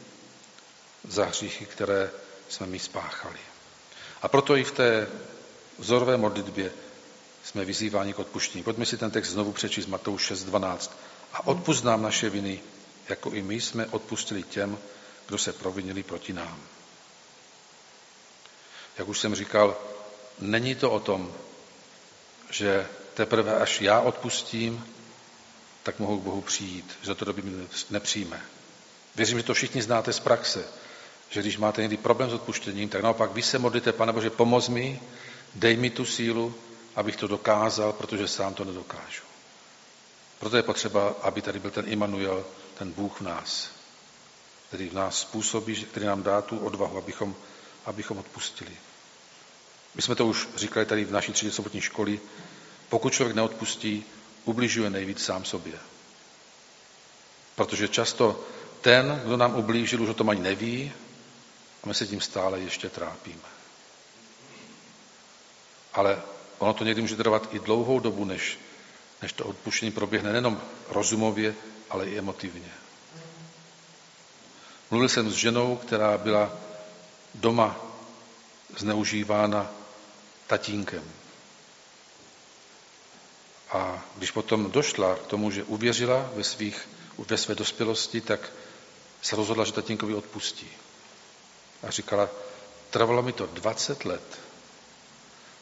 za 1.08 1.24
hříchy, 1.24 1.66
které 1.66 2.10
jsme 2.48 2.66
my 2.66 2.78
spáchali. 2.78 3.38
A 4.22 4.28
proto 4.28 4.56
i 4.56 4.64
v 4.64 4.72
té 4.72 5.08
vzorové 5.78 6.16
modlitbě 6.16 6.72
jsme 7.44 7.64
vyzýváni 7.64 8.14
k 8.14 8.18
odpuštění. 8.18 8.64
Pojďme 8.64 8.86
si 8.86 8.96
ten 8.96 9.10
text 9.10 9.28
znovu 9.28 9.52
přečíst 9.52 9.86
Matouš 9.86 10.32
6.12. 10.32 10.90
A 11.32 11.46
odpust 11.46 11.84
nám 11.84 12.02
naše 12.02 12.30
viny, 12.30 12.60
jako 13.08 13.30
i 13.30 13.42
my 13.42 13.60
jsme 13.60 13.86
odpustili 13.86 14.42
těm, 14.42 14.78
kdo 15.26 15.38
se 15.38 15.52
provinili 15.52 16.02
proti 16.02 16.32
nám. 16.32 16.60
Jak 18.98 19.08
už 19.08 19.20
jsem 19.20 19.34
říkal, 19.34 19.76
není 20.38 20.74
to 20.74 20.90
o 20.90 21.00
tom, 21.00 21.34
že 22.50 22.86
teprve 23.14 23.56
až 23.56 23.80
já 23.80 24.00
odpustím, 24.00 24.95
tak 25.86 25.98
mohu 25.98 26.18
k 26.20 26.22
Bohu 26.22 26.40
přijít, 26.40 26.98
že 27.02 27.14
to 27.14 27.24
doby 27.24 27.42
nepřijme. 27.90 28.40
Věřím, 29.16 29.38
že 29.38 29.44
to 29.44 29.54
všichni 29.54 29.82
znáte 29.82 30.12
z 30.12 30.20
praxe, 30.20 30.64
že 31.30 31.40
když 31.40 31.58
máte 31.58 31.80
někdy 31.82 31.96
problém 31.96 32.30
s 32.30 32.34
odpuštěním, 32.34 32.88
tak 32.88 33.02
naopak 33.02 33.32
vy 33.32 33.42
se 33.42 33.58
modlíte, 33.58 33.92
pane 33.92 34.12
Bože, 34.12 34.30
pomoz 34.30 34.68
mi, 34.68 35.00
dej 35.54 35.76
mi 35.76 35.90
tu 35.90 36.04
sílu, 36.04 36.54
abych 36.96 37.16
to 37.16 37.26
dokázal, 37.28 37.92
protože 37.92 38.28
sám 38.28 38.54
to 38.54 38.64
nedokážu. 38.64 39.22
Proto 40.38 40.56
je 40.56 40.62
potřeba, 40.62 41.14
aby 41.22 41.42
tady 41.42 41.58
byl 41.58 41.70
ten 41.70 41.84
Immanuel, 41.88 42.44
ten 42.78 42.92
Bůh 42.92 43.20
v 43.20 43.24
nás, 43.24 43.70
který 44.68 44.88
v 44.88 44.94
nás 44.94 45.20
způsobí, 45.20 45.84
který 45.84 46.06
nám 46.06 46.22
dá 46.22 46.42
tu 46.42 46.58
odvahu, 46.58 46.98
abychom, 46.98 47.34
abychom 47.84 48.18
odpustili. 48.18 48.76
My 49.94 50.02
jsme 50.02 50.14
to 50.14 50.26
už 50.26 50.48
říkali 50.56 50.86
tady 50.86 51.04
v 51.04 51.12
naší 51.12 51.32
třídě 51.32 51.52
sobotní 51.52 51.80
školy. 51.80 52.20
Pokud 52.88 53.12
člověk 53.12 53.36
neodpustí, 53.36 54.04
ubližuje 54.46 54.90
nejvíc 54.90 55.24
sám 55.24 55.44
sobě. 55.44 55.78
Protože 57.54 57.88
často 57.88 58.40
ten, 58.80 59.22
kdo 59.24 59.36
nám 59.36 59.54
ublížil, 59.54 60.02
už 60.02 60.08
o 60.08 60.14
tom 60.14 60.30
ani 60.30 60.40
neví 60.40 60.92
a 61.82 61.86
my 61.86 61.94
se 61.94 62.06
tím 62.06 62.20
stále 62.20 62.60
ještě 62.60 62.88
trápíme. 62.88 63.48
Ale 65.92 66.22
ono 66.58 66.72
to 66.74 66.84
někdy 66.84 67.02
může 67.02 67.16
trvat 67.16 67.48
i 67.54 67.58
dlouhou 67.58 68.00
dobu, 68.00 68.24
než, 68.24 68.58
než 69.22 69.32
to 69.32 69.44
odpuštění 69.44 69.92
proběhne 69.92 70.30
nejenom 70.30 70.60
rozumově, 70.88 71.54
ale 71.90 72.06
i 72.06 72.18
emotivně. 72.18 72.70
Mluvil 74.90 75.08
jsem 75.08 75.30
s 75.30 75.34
ženou, 75.34 75.76
která 75.76 76.18
byla 76.18 76.52
doma 77.34 77.76
zneužívána 78.76 79.70
tatínkem. 80.46 81.04
A 83.70 84.04
když 84.16 84.30
potom 84.30 84.70
došla 84.70 85.16
k 85.16 85.26
tomu, 85.26 85.50
že 85.50 85.64
uvěřila 85.64 86.30
ve, 86.34 86.44
svých, 86.44 86.88
ve 87.18 87.36
své 87.36 87.54
dospělosti, 87.54 88.20
tak 88.20 88.52
se 89.22 89.36
rozhodla, 89.36 89.64
že 89.64 89.72
tatínkovi 89.72 90.14
odpustí. 90.14 90.68
A 91.82 91.90
říkala, 91.90 92.28
trvalo 92.90 93.22
mi 93.22 93.32
to 93.32 93.46
20 93.46 94.04
let, 94.04 94.38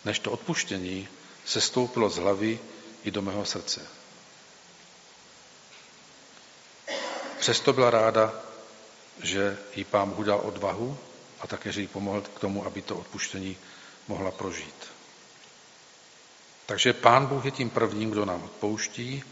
než 0.05 0.19
to 0.19 0.31
odpuštění 0.31 1.09
se 1.45 1.61
stoupilo 1.61 2.11
z 2.11 2.17
hlavy 2.17 2.59
i 3.05 3.11
do 3.11 3.23
mého 3.23 3.45
srdce. 3.45 3.87
Přesto 7.39 7.73
byla 7.73 7.91
ráda, 7.91 8.33
že 9.23 9.59
jí 9.77 9.85
pán 9.85 10.11
Bůh 10.11 10.27
dal 10.27 10.41
odvahu 10.45 10.99
a 11.41 11.47
také, 11.47 11.73
že 11.73 11.81
jí 11.81 11.87
pomohl 11.87 12.21
k 12.21 12.41
tomu, 12.41 12.67
aby 12.67 12.83
to 12.83 12.97
odpuštění 12.97 13.57
mohla 14.09 14.31
prožít. 14.31 14.94
Takže 16.67 16.93
pán 16.93 17.27
Bůh 17.27 17.45
je 17.45 17.51
tím 17.51 17.71
prvním, 17.71 18.11
kdo 18.11 18.25
nám 18.25 18.43
odpouští, 18.45 19.25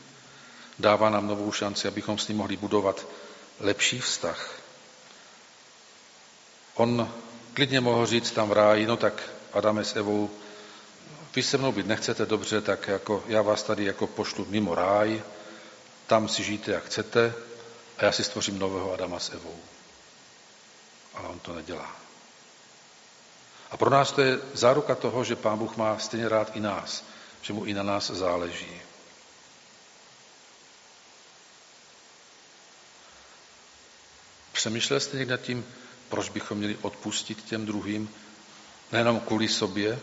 dává 0.79 1.11
nám 1.11 1.27
novou 1.27 1.53
šanci, 1.53 1.89
abychom 1.89 2.19
s 2.19 2.29
ním 2.29 2.37
mohli 2.37 2.57
budovat 2.57 3.07
lepší 3.61 4.01
vztah. 4.01 4.61
On 6.75 7.13
klidně 7.55 7.81
mohl 7.81 8.07
říct 8.07 8.31
tam 8.31 8.49
v 8.49 8.53
ráji, 8.53 8.87
no 8.87 8.97
tak 8.97 9.23
Adame 9.53 9.85
s 9.85 9.97
Evou, 9.97 10.31
vy 11.37 11.43
se 11.43 11.59
mnou 11.59 11.73
být 11.73 11.87
nechcete 11.87 12.27
dobře, 12.27 12.61
tak 12.61 12.89
jako 12.89 13.25
já 13.27 13.43
vás 13.43 13.63
tady 13.63 13.85
jako 13.85 14.07
pošlu 14.07 14.47
mimo 14.49 14.75
ráj, 14.75 15.23
tam 16.07 16.29
si 16.29 16.43
žijte, 16.43 16.73
jak 16.73 16.85
chcete, 16.85 17.35
a 17.99 18.05
já 18.05 18.13
si 18.13 18.25
stvořím 18.25 18.59
nového 18.59 18.93
Adama 18.93 19.19
s 19.19 19.31
Evou. 19.31 19.57
Ale 21.15 21.29
on 21.29 21.39
to 21.39 21.53
nedělá. 21.53 21.97
A 23.71 23.77
pro 23.77 23.91
nás 23.91 24.13
to 24.13 24.21
je 24.21 24.39
záruka 24.53 24.95
toho, 24.95 25.25
že 25.25 25.37
Pán 25.37 25.59
Bůh 25.59 25.77
má 25.77 25.99
stejně 25.99 26.29
rád 26.29 26.57
i 26.57 26.61
nás, 26.61 27.05
že 27.43 27.53
mu 27.53 27.65
i 27.65 27.75
na 27.75 27.83
nás 27.83 28.11
záleží. 28.11 28.81
Přemýšlel 34.53 35.01
jste 35.01 35.17
někdy 35.17 35.31
nad 35.31 35.41
tím, 35.41 35.67
proč 36.09 36.29
bychom 36.29 36.59
měli 36.59 36.79
odpustit 36.83 37.45
těm 37.45 37.67
druhým, 37.67 38.11
nejenom 38.93 39.21
kvůli 39.21 39.49
sobě, 39.49 39.99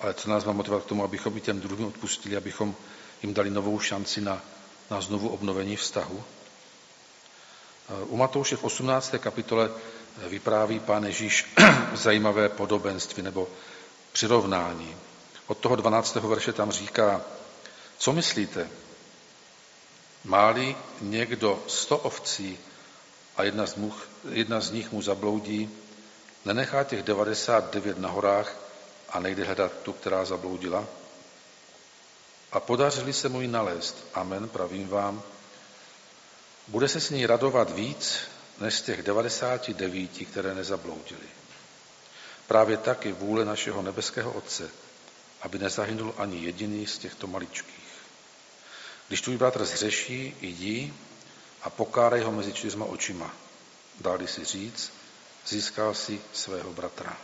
ale 0.00 0.14
co 0.14 0.30
nás 0.30 0.44
má 0.44 0.52
motivovat 0.52 0.84
k 0.84 0.88
tomu, 0.88 1.04
abychom 1.04 1.36
i 1.36 1.40
těm 1.40 1.60
druhým 1.60 1.86
odpustili, 1.86 2.36
abychom 2.36 2.74
jim 3.22 3.34
dali 3.34 3.50
novou 3.50 3.80
šanci 3.80 4.20
na, 4.20 4.42
na 4.90 5.00
znovu 5.00 5.28
obnovení 5.28 5.76
vztahu. 5.76 6.24
U 8.06 8.16
Matouše 8.16 8.56
v 8.56 8.64
18. 8.64 9.14
kapitole 9.18 9.70
vypráví 10.28 10.80
pán 10.80 11.04
Ježíš 11.04 11.54
zajímavé 11.94 12.48
podobenství 12.48 13.22
nebo 13.22 13.48
přirovnání. 14.12 14.96
Od 15.50 15.58
toho 15.58 15.76
12. 15.76 16.14
verše 16.14 16.52
tam 16.52 16.72
říká, 16.72 17.22
co 17.98 18.12
myslíte? 18.12 18.70
Máli 20.24 20.76
někdo 21.00 21.64
sto 21.66 21.98
ovcí 21.98 22.58
a 23.36 23.42
jedna 23.42 23.66
z, 23.66 23.74
much, 23.74 24.08
jedna 24.30 24.60
z 24.60 24.70
nich 24.70 24.92
mu 24.92 25.02
zabloudí, 25.02 25.70
nenechá 26.44 26.84
těch 26.84 27.02
99 27.02 27.98
na 27.98 28.08
horách 28.08 28.56
a 29.08 29.20
nejde 29.20 29.44
hledat 29.44 29.72
tu, 29.82 29.92
která 29.92 30.24
zabloudila? 30.24 30.86
A 32.52 32.60
podařili 32.60 33.12
se 33.12 33.28
mu 33.28 33.40
ji 33.40 33.48
nalézt. 33.48 33.96
Amen, 34.14 34.48
pravím 34.48 34.88
vám. 34.88 35.22
Bude 36.68 36.88
se 36.88 37.00
s 37.00 37.10
ní 37.10 37.26
radovat 37.26 37.70
víc, 37.70 38.18
než 38.60 38.74
z 38.74 38.82
těch 38.82 39.02
99, 39.02 40.10
které 40.30 40.54
nezabloudili. 40.54 41.28
Právě 42.46 42.76
tak 42.76 43.06
je 43.06 43.12
vůle 43.12 43.44
našeho 43.44 43.82
nebeského 43.82 44.32
Otce, 44.32 44.70
aby 45.42 45.58
nezahynul 45.58 46.14
ani 46.18 46.44
jediný 46.44 46.86
z 46.86 46.98
těchto 46.98 47.26
maličkých. 47.26 47.90
Když 49.08 49.20
tvůj 49.20 49.36
bratr 49.36 49.64
zřeší, 49.64 50.36
jdi 50.40 50.94
a 51.62 51.70
pokárej 51.70 52.22
ho 52.22 52.32
mezi 52.32 52.52
čtyřma 52.52 52.84
očima. 52.84 53.34
Dáli 54.00 54.28
si 54.28 54.44
říct, 54.44 54.92
získal 55.46 55.94
si 55.94 56.20
svého 56.32 56.72
bratra. 56.72 57.18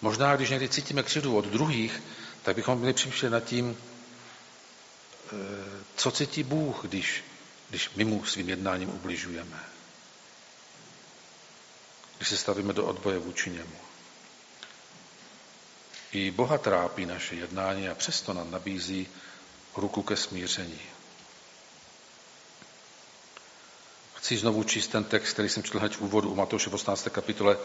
Možná, 0.00 0.36
když 0.36 0.50
někdy 0.50 0.68
cítíme 0.68 1.02
křivdu 1.02 1.36
od 1.36 1.44
druhých, 1.44 2.02
tak 2.42 2.56
bychom 2.56 2.78
měli 2.78 2.94
přemýšlet 2.94 3.30
nad 3.30 3.44
tím, 3.44 3.76
eh, 3.76 3.78
co 5.96 6.10
cítí 6.10 6.42
Bůh, 6.42 6.82
když 6.82 7.24
když 7.70 7.90
my 7.90 8.04
mu 8.04 8.24
svým 8.24 8.48
jednáním 8.48 8.88
ubližujeme. 8.88 9.64
Když 12.16 12.28
se 12.28 12.36
stavíme 12.36 12.72
do 12.72 12.86
odboje 12.86 13.18
vůči 13.18 13.50
němu. 13.50 13.76
I 16.12 16.30
Boha 16.30 16.58
trápí 16.58 17.06
naše 17.06 17.34
jednání 17.34 17.88
a 17.88 17.94
přesto 17.94 18.32
nám 18.32 18.50
nabízí 18.50 19.08
ruku 19.76 20.02
ke 20.02 20.16
smíření. 20.16 20.80
Chci 24.14 24.36
znovu 24.36 24.64
číst 24.64 24.88
ten 24.88 25.04
text, 25.04 25.32
který 25.32 25.48
jsem 25.48 25.62
četl 25.62 25.78
hned 25.78 25.94
v 25.96 26.00
úvodu 26.00 26.30
u 26.30 26.34
Matouše 26.34 26.70
v 26.70 26.74
18. 26.74 27.08
kapitole, 27.08 27.56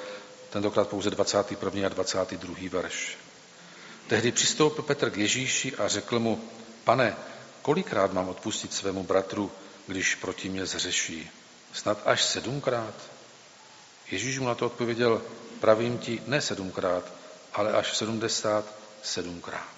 tentokrát 0.50 0.88
pouze 0.88 1.10
21. 1.10 1.86
a 1.86 1.90
22. 1.90 2.56
verš. 2.70 3.18
Tehdy 4.08 4.32
přistoupil 4.32 4.84
Petr 4.84 5.10
k 5.10 5.18
Ježíši 5.18 5.76
a 5.76 5.88
řekl 5.88 6.20
mu, 6.20 6.50
pane, 6.84 7.16
kolikrát 7.62 8.14
mám 8.14 8.30
odpustit 8.30 8.74
svému 8.74 9.04
bratru, 9.04 9.52
když 9.88 10.16
proti 10.16 10.50
mě 10.50 10.66
zřeší? 10.66 11.30
Snad 11.74 12.02
až 12.06 12.24
sedmkrát? 12.24 12.94
Ježíš 14.12 14.40
mu 14.40 14.48
na 14.48 14.56
to 14.56 14.66
odpověděl, 14.66 15.22
pravím 15.60 15.98
ti, 15.98 16.22
ne 16.28 16.42
sedmkrát, 16.42 17.12
ale 17.56 17.72
až 17.74 17.98
sedmdesát 17.98 18.66
sedmkrát. 19.04 19.76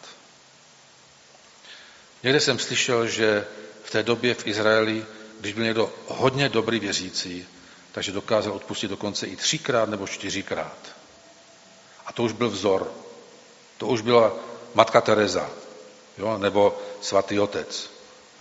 Někde 2.23 2.39
jsem 2.39 2.59
slyšel, 2.59 3.07
že 3.07 3.47
v 3.83 3.91
té 3.91 4.03
době 4.03 4.33
v 4.33 4.47
Izraeli, 4.47 5.05
když 5.39 5.53
byl 5.53 5.63
někdo 5.63 5.93
hodně 6.07 6.49
dobrý 6.49 6.79
věřící, 6.79 7.47
takže 7.91 8.11
dokázal 8.11 8.53
odpustit 8.53 8.87
dokonce 8.87 9.27
i 9.27 9.35
třikrát 9.35 9.89
nebo 9.89 10.07
čtyřikrát. 10.07 10.77
A 12.05 12.13
to 12.13 12.23
už 12.23 12.31
byl 12.31 12.49
vzor. 12.49 12.91
To 13.77 13.87
už 13.87 14.01
byla 14.01 14.35
matka 14.73 15.01
Teresa, 15.01 15.49
jo? 16.17 16.37
nebo 16.37 16.81
svatý 17.01 17.39
otec. 17.39 17.89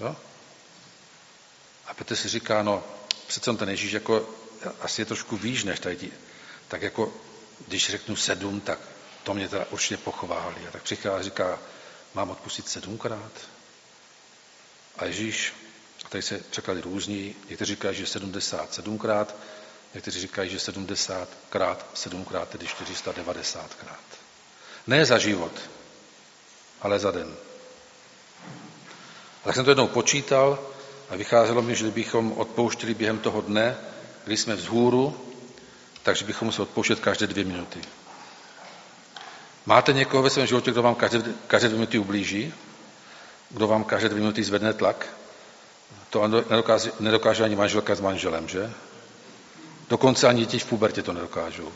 Jo? 0.00 0.16
A 1.86 1.94
Petr 1.94 2.16
si 2.16 2.28
říká, 2.28 2.62
no 2.62 2.84
přece 3.26 3.52
ten 3.52 3.68
Ježíš 3.68 3.92
jako 3.92 4.28
asi 4.80 5.00
je 5.00 5.04
trošku 5.06 5.36
výš 5.36 5.64
než 5.64 5.80
tady. 5.80 6.10
Tak 6.68 6.82
jako, 6.82 7.12
když 7.68 7.90
řeknu 7.90 8.16
sedm, 8.16 8.60
tak 8.60 8.78
to 9.26 9.34
mě 9.34 9.48
teda 9.48 9.66
určitě 9.70 9.96
pochválí. 9.96 10.66
A 10.68 10.70
tak 10.70 10.82
přichází 10.82 11.20
a 11.20 11.22
říká, 11.22 11.58
mám 12.14 12.30
odpustit 12.30 12.68
sedmkrát? 12.68 13.32
A 14.98 15.04
Ježíš, 15.04 15.52
a 16.04 16.08
tady 16.08 16.22
se 16.22 16.38
překlady 16.38 16.80
různí, 16.80 17.34
někteří 17.48 17.74
říkají, 17.74 17.96
že 17.96 18.04
77krát, 18.04 19.26
někteří 19.94 20.20
říkají, 20.20 20.50
že 20.50 20.60
70 20.60 21.28
krát, 21.50 21.86
7 21.94 22.24
krát, 22.24 22.48
tedy 22.48 22.66
490 22.66 23.74
krát. 23.74 24.04
Ne 24.86 25.06
za 25.06 25.18
život, 25.18 25.52
ale 26.80 26.98
za 26.98 27.10
den. 27.10 27.34
A 29.42 29.44
tak 29.44 29.54
jsem 29.54 29.64
to 29.64 29.70
jednou 29.70 29.86
počítal 29.86 30.58
a 31.10 31.16
vycházelo 31.16 31.62
mi, 31.62 31.74
že 31.74 31.90
bychom 31.90 32.32
odpouštěli 32.32 32.94
během 32.94 33.18
toho 33.18 33.40
dne, 33.40 33.76
kdy 34.24 34.36
jsme 34.36 34.54
vzhůru, 34.54 35.32
takže 36.02 36.24
bychom 36.24 36.52
se 36.52 36.62
odpouštět 36.62 37.00
každé 37.00 37.26
dvě 37.26 37.44
minuty. 37.44 37.82
Máte 39.66 39.92
někoho 39.92 40.22
ve 40.22 40.30
svém 40.30 40.46
životě, 40.46 40.70
kdo 40.70 40.82
vám 40.82 40.94
každé, 40.94 41.22
každé 41.46 41.68
dvě 41.68 41.78
minuty 41.78 41.98
ublíží? 41.98 42.54
Kdo 43.50 43.66
vám 43.66 43.84
každé 43.84 44.08
dvě 44.08 44.20
minuty 44.20 44.44
zvedne 44.44 44.74
tlak? 44.74 45.06
To 46.10 46.28
nedokáže, 46.28 46.92
nedokáže 47.00 47.44
ani 47.44 47.56
manželka 47.56 47.94
s 47.94 48.00
manželem, 48.00 48.48
že? 48.48 48.72
Dokonce 49.88 50.28
ani 50.28 50.40
děti 50.40 50.58
v 50.58 50.66
pubertě 50.66 51.02
to 51.02 51.12
nedokážou. 51.12 51.72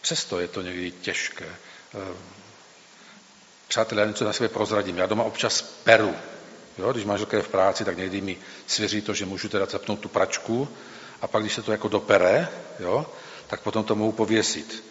Přesto 0.00 0.40
je 0.40 0.48
to 0.48 0.62
někdy 0.62 0.90
těžké. 0.90 1.46
Eh, 1.94 2.16
přátelé, 3.68 4.02
já 4.02 4.08
něco 4.08 4.24
na 4.24 4.32
sebe 4.32 4.48
prozradím. 4.48 4.98
Já 4.98 5.06
doma 5.06 5.24
občas 5.24 5.62
peru. 5.62 6.14
Jo? 6.78 6.92
Když 6.92 7.04
manželka 7.04 7.36
je 7.36 7.42
v 7.42 7.48
práci, 7.48 7.84
tak 7.84 7.96
někdy 7.96 8.20
mi 8.20 8.38
svěří 8.66 9.02
to, 9.02 9.14
že 9.14 9.26
můžu 9.26 9.48
teda 9.48 9.66
zapnout 9.66 10.00
tu 10.00 10.08
pračku 10.08 10.68
a 11.22 11.26
pak, 11.28 11.42
když 11.42 11.54
se 11.54 11.62
to 11.62 11.72
jako 11.72 11.88
dopere, 11.88 12.48
jo, 12.78 13.06
tak 13.46 13.60
potom 13.60 13.84
to 13.84 13.94
mohu 13.94 14.12
pověsit. 14.12 14.84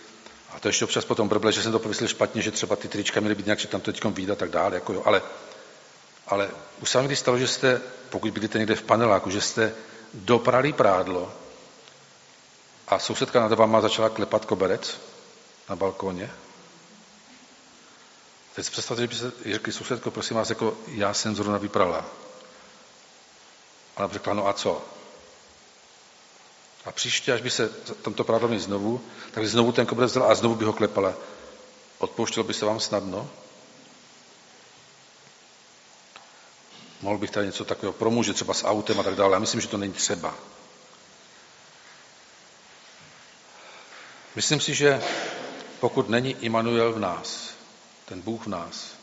A 0.50 0.60
to 0.60 0.68
ještě 0.68 0.86
občas 0.86 1.06
potom 1.06 1.30
brble, 1.30 1.52
že 1.52 1.64
jsem 1.64 1.72
to 1.72 1.80
pověsil 1.80 2.08
špatně, 2.08 2.42
že 2.42 2.52
třeba 2.52 2.76
ty 2.76 2.88
trička 2.88 3.20
měly 3.20 3.36
být 3.36 3.46
nějak, 3.46 3.60
že 3.60 3.68
tam 3.68 3.82
to 3.82 3.94
teď 3.94 4.30
a 4.32 4.36
tak 4.36 4.50
dále. 4.50 4.76
Jako 4.76 4.94
jo. 4.94 5.02
Ale, 5.06 5.22
ale 6.28 6.50
už 6.82 6.90
se 6.90 7.04
kdy 7.04 7.16
stalo, 7.16 7.38
že 7.38 7.48
jste, 7.48 7.82
pokud 8.10 8.32
bydlíte 8.32 8.58
někde 8.58 8.76
v 8.76 8.82
paneláku, 8.82 9.30
že 9.30 9.42
jste 9.42 9.74
doprali 10.14 10.74
prádlo 10.74 11.34
a 12.88 13.00
sousedka 13.00 13.40
nad 13.40 13.54
váma 13.54 13.82
začala 13.82 14.10
klepat 14.10 14.46
koberec 14.46 15.02
na 15.70 15.76
balkóně. 15.76 16.32
Teď 18.56 18.66
si 18.66 18.72
představte, 18.72 19.02
že 19.02 19.08
by 19.08 19.16
se 19.16 19.32
řekli, 19.46 19.74
sousedko, 19.74 20.12
prosím 20.12 20.38
vás, 20.38 20.50
jako 20.50 20.78
já 20.88 21.14
jsem 21.14 21.36
zrovna 21.36 21.58
vyprala. 21.58 22.06
Ona 23.96 24.08
řekla, 24.08 24.34
no 24.34 24.48
a 24.48 24.54
co? 24.54 24.97
A 26.88 26.92
příště, 26.92 27.34
až 27.34 27.42
by 27.42 27.50
se 27.50 27.70
tomto 28.02 28.24
prádlo 28.24 28.60
znovu, 28.60 29.02
tak 29.32 29.44
by 29.44 29.48
znovu 29.50 29.72
ten 29.72 29.86
koberec 29.86 30.12
vzala 30.12 30.28
a 30.32 30.36
znovu 30.36 30.56
by 30.56 30.66
ho 30.66 30.74
klepala. 30.74 31.14
Odpouštělo 31.98 32.44
by 32.44 32.54
se 32.54 32.66
vám 32.66 32.80
snadno? 32.80 33.30
Mohl 37.02 37.18
bych 37.18 37.32
tady 37.32 37.46
něco 37.46 37.66
takového 37.66 37.94
pro 37.94 38.12
muže, 38.12 38.34
třeba 38.34 38.54
s 38.54 38.64
autem 38.66 39.00
a 39.00 39.04
tak 39.04 39.16
dále. 39.16 39.34
Já 39.34 39.40
myslím, 39.40 39.62
že 39.62 39.68
to 39.68 39.78
není 39.78 39.94
třeba. 39.94 40.36
Myslím 44.36 44.60
si, 44.62 44.74
že 44.76 45.04
pokud 45.80 46.10
není 46.10 46.32
Immanuel 46.42 46.94
v 46.94 47.00
nás, 47.00 47.54
ten 48.06 48.22
Bůh 48.22 48.44
v 48.46 48.48
nás, 48.50 48.96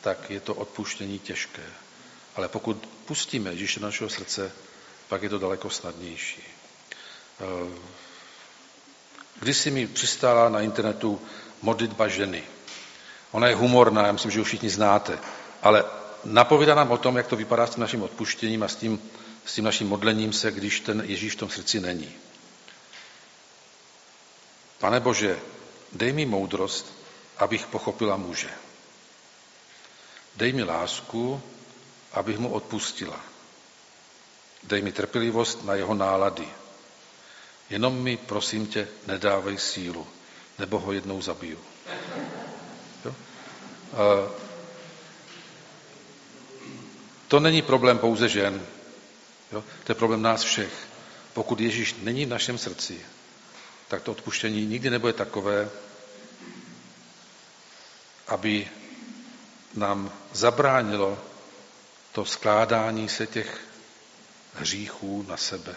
tak 0.00 0.30
je 0.30 0.40
to 0.40 0.54
odpuštění 0.54 1.18
těžké. 1.18 1.62
Ale 2.36 2.48
pokud 2.48 2.88
pustíme 3.06 3.50
Ježíše 3.50 3.80
do 3.80 3.86
našeho 3.86 4.10
srdce, 4.10 4.52
pak 5.12 5.22
je 5.22 5.28
to 5.28 5.38
daleko 5.38 5.70
snadnější. 5.70 6.42
Eh, 7.40 7.78
Když 9.40 9.56
si 9.56 9.70
mi 9.70 9.86
přistála 9.86 10.48
na 10.48 10.60
internetu 10.60 11.20
modlitba 11.62 12.08
ženy. 12.08 12.42
Ona 13.30 13.48
je 13.48 13.54
humorná, 13.54 14.06
já 14.06 14.12
myslím, 14.12 14.30
že 14.30 14.38
ji 14.40 14.44
všichni 14.44 14.70
znáte, 14.70 15.18
ale 15.62 15.84
napovídá 16.24 16.74
nám 16.74 16.90
o 16.90 16.98
tom, 16.98 17.16
jak 17.16 17.26
to 17.26 17.36
vypadá 17.36 17.66
s 17.66 17.70
tím 17.70 17.80
naším 17.80 18.02
odpuštěním 18.02 18.62
a 18.62 18.68
s 18.68 18.76
tím, 18.76 19.10
s 19.44 19.54
tím 19.54 19.64
naším 19.64 19.88
modlením 19.88 20.32
se, 20.32 20.50
když 20.50 20.80
ten 20.80 21.02
Ježíš 21.04 21.32
v 21.32 21.38
tom 21.38 21.50
srdci 21.50 21.80
není. 21.80 22.12
Pane 24.78 25.00
Bože, 25.00 25.38
dej 25.92 26.12
mi 26.12 26.26
moudrost, 26.26 26.92
abych 27.36 27.66
pochopila 27.66 28.16
muže. 28.16 28.50
Dej 30.36 30.52
mi 30.52 30.64
lásku, 30.64 31.42
abych 32.12 32.38
mu 32.38 32.48
odpustila. 32.52 33.31
Dej 34.62 34.82
mi 34.82 34.92
trpělivost 34.92 35.64
na 35.64 35.74
jeho 35.74 35.94
nálady. 35.94 36.48
Jenom 37.70 38.02
mi, 38.02 38.16
prosím 38.16 38.66
tě, 38.66 38.88
nedávej 39.06 39.58
sílu, 39.58 40.06
nebo 40.58 40.78
ho 40.78 40.92
jednou 40.92 41.22
zabiju. 41.22 41.58
Jo? 43.04 43.14
To 47.28 47.40
není 47.40 47.62
problém 47.62 47.98
pouze 47.98 48.28
žen. 48.28 48.66
Jo? 49.52 49.64
To 49.84 49.92
je 49.92 49.94
problém 49.94 50.22
nás 50.22 50.42
všech. 50.42 50.72
Pokud 51.32 51.60
Ježíš 51.60 51.96
není 52.02 52.26
v 52.26 52.28
našem 52.28 52.58
srdci, 52.58 53.06
tak 53.88 54.02
to 54.02 54.12
odpuštění 54.12 54.66
nikdy 54.66 54.90
nebude 54.90 55.12
takové, 55.12 55.70
aby 58.28 58.68
nám 59.74 60.12
zabránilo 60.32 61.18
to 62.12 62.24
skládání 62.24 63.08
se 63.08 63.26
těch 63.26 63.60
hříchů 64.54 65.24
na 65.28 65.36
sebe. 65.36 65.74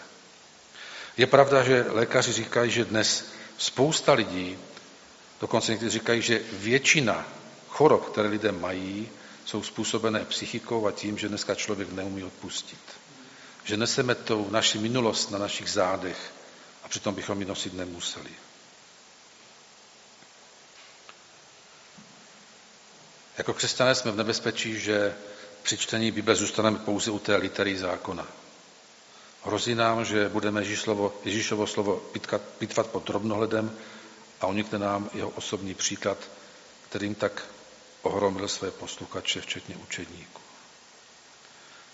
Je 1.16 1.26
pravda, 1.26 1.64
že 1.64 1.86
lékaři 1.88 2.32
říkají, 2.32 2.70
že 2.70 2.84
dnes 2.84 3.24
spousta 3.58 4.12
lidí, 4.12 4.58
dokonce 5.40 5.72
někteří 5.72 5.90
říkají, 5.90 6.22
že 6.22 6.40
většina 6.52 7.28
chorob, 7.68 8.10
které 8.10 8.28
lidé 8.28 8.52
mají, 8.52 9.08
jsou 9.44 9.62
způsobené 9.62 10.24
psychikou 10.24 10.86
a 10.86 10.92
tím, 10.92 11.18
že 11.18 11.28
dneska 11.28 11.54
člověk 11.54 11.92
neumí 11.92 12.24
odpustit. 12.24 12.80
Že 13.64 13.76
neseme 13.76 14.14
tu 14.14 14.50
naši 14.50 14.78
minulost 14.78 15.30
na 15.30 15.38
našich 15.38 15.70
zádech 15.70 16.32
a 16.84 16.88
přitom 16.88 17.14
bychom 17.14 17.40
ji 17.40 17.46
nosit 17.46 17.74
nemuseli. 17.74 18.30
Jako 23.38 23.54
křesťané 23.54 23.94
jsme 23.94 24.10
v 24.10 24.16
nebezpečí, 24.16 24.80
že 24.80 25.14
při 25.62 25.76
čtení 25.76 26.10
Bible 26.10 26.34
zůstaneme 26.34 26.78
pouze 26.78 27.10
u 27.10 27.18
té 27.18 27.36
litery 27.36 27.78
zákona. 27.78 28.26
Hrozí 29.44 29.74
nám, 29.74 30.04
že 30.04 30.28
budeme 30.28 30.60
Ježíšovo, 30.60 31.14
Ježíšovo 31.24 31.66
slovo 31.66 31.96
pitkat, 31.96 32.42
pitvat 32.58 32.86
pod 32.86 33.06
drobnohledem 33.06 33.76
a 34.40 34.46
unikne 34.46 34.78
nám 34.78 35.10
jeho 35.14 35.30
osobní 35.30 35.74
příklad, 35.74 36.18
kterým 36.88 37.14
tak 37.14 37.44
ohromil 38.02 38.48
své 38.48 38.70
posluchače, 38.70 39.40
včetně 39.40 39.76
učedníků. 39.76 40.40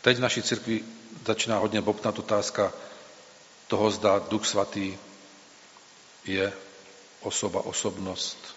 Teď 0.03 0.17
v 0.17 0.21
naší 0.21 0.43
církvi 0.43 0.85
začíná 1.27 1.59
hodně 1.59 1.81
bobtnat 1.81 2.19
otázka 2.19 2.73
toho, 3.67 3.91
zda 3.91 4.19
Duch 4.19 4.47
Svatý 4.47 4.99
je 6.25 6.53
osoba, 7.21 7.61
osobnost, 7.61 8.57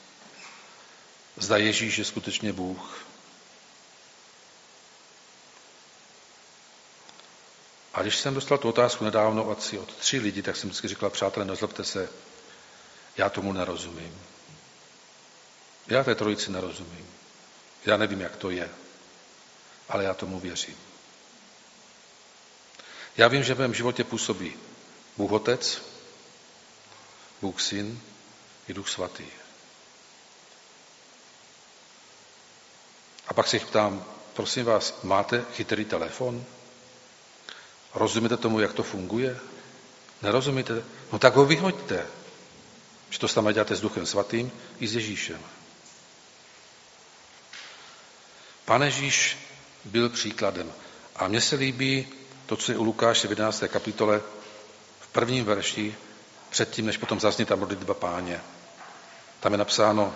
zda 1.38 1.58
Ježíš 1.58 1.98
je 1.98 2.06
skutečně 2.06 2.54
Bůh. 2.54 3.05
A 7.96 8.02
když 8.02 8.18
jsem 8.18 8.34
dostal 8.34 8.58
tu 8.58 8.70
otázku 8.70 9.04
nedávno 9.06 9.44
od, 9.44 9.74
od 9.80 9.96
tři 9.96 10.20
lidi, 10.20 10.42
tak 10.42 10.56
jsem 10.56 10.70
vždycky 10.70 10.88
říkal, 10.88 11.10
přátelé, 11.10 11.46
nezlobte 11.46 11.84
se, 11.84 12.10
já 13.18 13.30
tomu 13.30 13.54
nerozumím. 13.54 14.22
Já 15.88 16.04
té 16.04 16.16
trojici 16.16 16.52
nerozumím. 16.52 17.10
Já 17.86 17.98
nevím, 17.98 18.22
jak 18.22 18.36
to 18.36 18.50
je, 18.50 18.70
ale 19.90 20.04
já 20.04 20.14
tomu 20.14 20.40
věřím. 20.40 20.78
Já 23.18 23.28
vím, 23.28 23.44
že 23.44 23.54
v 23.54 23.60
mém 23.60 23.74
životě 23.74 24.04
působí 24.04 24.54
Bůh 25.18 25.32
Otec, 25.32 25.82
Bůh 27.42 27.62
Syn 27.62 28.02
i 28.68 28.74
Duch 28.74 28.90
Svatý. 28.90 29.26
A 33.28 33.34
pak 33.34 33.48
se 33.48 33.56
jich 33.56 33.66
ptám, 33.66 34.06
prosím 34.34 34.66
vás, 34.66 35.02
máte 35.04 35.46
chytrý 35.54 35.86
telefon? 35.86 36.46
Rozumíte 37.96 38.38
tomu, 38.38 38.60
jak 38.60 38.74
to 38.74 38.84
funguje? 38.84 39.40
Nerozumíte? 40.22 40.84
No 41.12 41.20
tak 41.20 41.36
ho 41.36 41.46
vyhoďte. 41.46 42.06
Že 43.10 43.20
to 43.20 43.28
samé 43.28 43.54
děláte 43.54 43.76
s 43.76 43.82
Duchem 43.82 44.06
Svatým 44.06 44.52
i 44.80 44.88
s 44.88 44.96
Ježíšem. 44.96 45.40
Pane 48.66 48.86
Ježíš 48.86 49.38
byl 49.86 50.10
příkladem. 50.10 50.74
A 51.16 51.28
mně 51.28 51.42
se 51.42 51.56
líbí 51.56 52.08
to, 52.46 52.58
co 52.58 52.72
je 52.72 52.78
u 52.78 52.84
Lukáše 52.84 53.28
v 53.28 53.32
11. 53.32 53.64
kapitole 53.68 54.22
v 55.00 55.08
prvním 55.08 55.46
verši, 55.46 55.96
předtím, 56.50 56.86
než 56.86 56.98
potom 56.98 57.20
zazní 57.20 57.46
ta 57.46 57.56
modlitba 57.56 57.94
páně. 57.94 58.42
Tam 59.40 59.52
je 59.52 59.58
napsáno, 59.58 60.16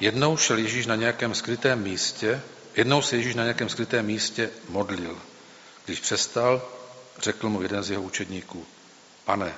jednou 0.00 0.36
šel 0.36 0.58
Ježíš 0.58 0.86
na 0.86 0.96
nějakém 0.96 1.34
skrytém 1.34 1.82
místě, 1.82 2.42
jednou 2.76 3.02
se 3.02 3.16
Ježíš 3.16 3.34
na 3.34 3.42
nějakém 3.42 3.68
skrytém 3.68 4.06
místě 4.06 4.50
modlil. 4.68 5.18
Když 5.84 6.00
přestal, 6.00 6.62
řekl 7.18 7.48
mu 7.48 7.62
jeden 7.62 7.82
z 7.82 7.90
jeho 7.90 8.02
učedníků, 8.02 8.66
pane, 9.24 9.54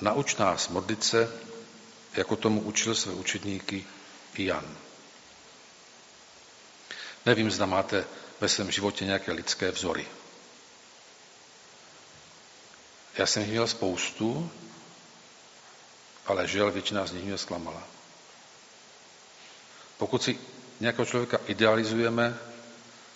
nauč 0.00 0.36
nás 0.36 0.68
modlit 0.68 1.04
se, 1.04 1.40
jako 2.14 2.36
tomu 2.36 2.60
učil 2.60 2.94
své 2.94 3.12
učedníky 3.12 3.86
i 4.34 4.44
Jan. 4.44 4.76
Nevím, 7.26 7.50
zda 7.50 7.66
máte 7.66 8.04
ve 8.40 8.48
svém 8.48 8.70
životě 8.70 9.04
nějaké 9.04 9.32
lidské 9.32 9.70
vzory. 9.70 10.06
Já 13.18 13.26
jsem 13.26 13.42
jich 13.42 13.50
měl 13.50 13.66
spoustu, 13.66 14.50
ale 16.26 16.48
žel 16.48 16.72
většina 16.72 17.06
z 17.06 17.12
nich 17.12 17.24
mě 17.24 17.38
zklamala. 17.38 17.82
Pokud 19.98 20.22
si 20.22 20.38
nějakého 20.80 21.06
člověka 21.06 21.38
idealizujeme, 21.46 22.38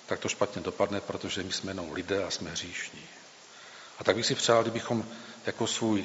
tak 0.06 0.20
to 0.20 0.28
špatně 0.28 0.62
dopadne, 0.62 1.00
protože 1.00 1.42
my 1.42 1.52
jsme 1.52 1.70
jenom 1.70 1.92
lidé 1.92 2.24
a 2.24 2.30
jsme 2.30 2.50
hříšní. 2.50 3.19
A 4.00 4.04
tak 4.04 4.16
bych 4.16 4.26
si 4.26 4.34
přál, 4.34 4.62
kdybychom 4.62 5.04
jako 5.46 5.66
svůj 5.66 6.04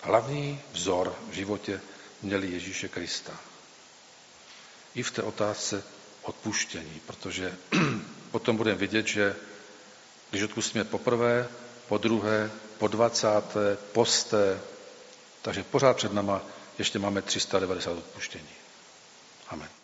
hlavní 0.00 0.60
vzor 0.72 1.14
v 1.30 1.32
životě 1.32 1.80
měli 2.22 2.50
Ježíše 2.50 2.88
Krista. 2.88 3.32
I 4.94 5.02
v 5.02 5.10
té 5.10 5.22
otázce 5.22 5.84
odpuštění, 6.22 7.00
protože 7.06 7.56
potom 8.30 8.56
budeme 8.56 8.78
vidět, 8.78 9.06
že 9.06 9.36
když 10.30 10.42
odpustíme 10.42 10.84
poprvé, 10.84 11.48
po 11.88 11.98
druhé, 11.98 12.50
po 12.78 12.88
dvacáté, 12.88 13.76
posté, 13.92 14.60
takže 15.42 15.62
pořád 15.62 15.96
před 15.96 16.12
náma 16.12 16.42
ještě 16.78 16.98
máme 16.98 17.22
390 17.22 17.90
odpuštění. 17.90 18.48
Amen. 19.48 19.81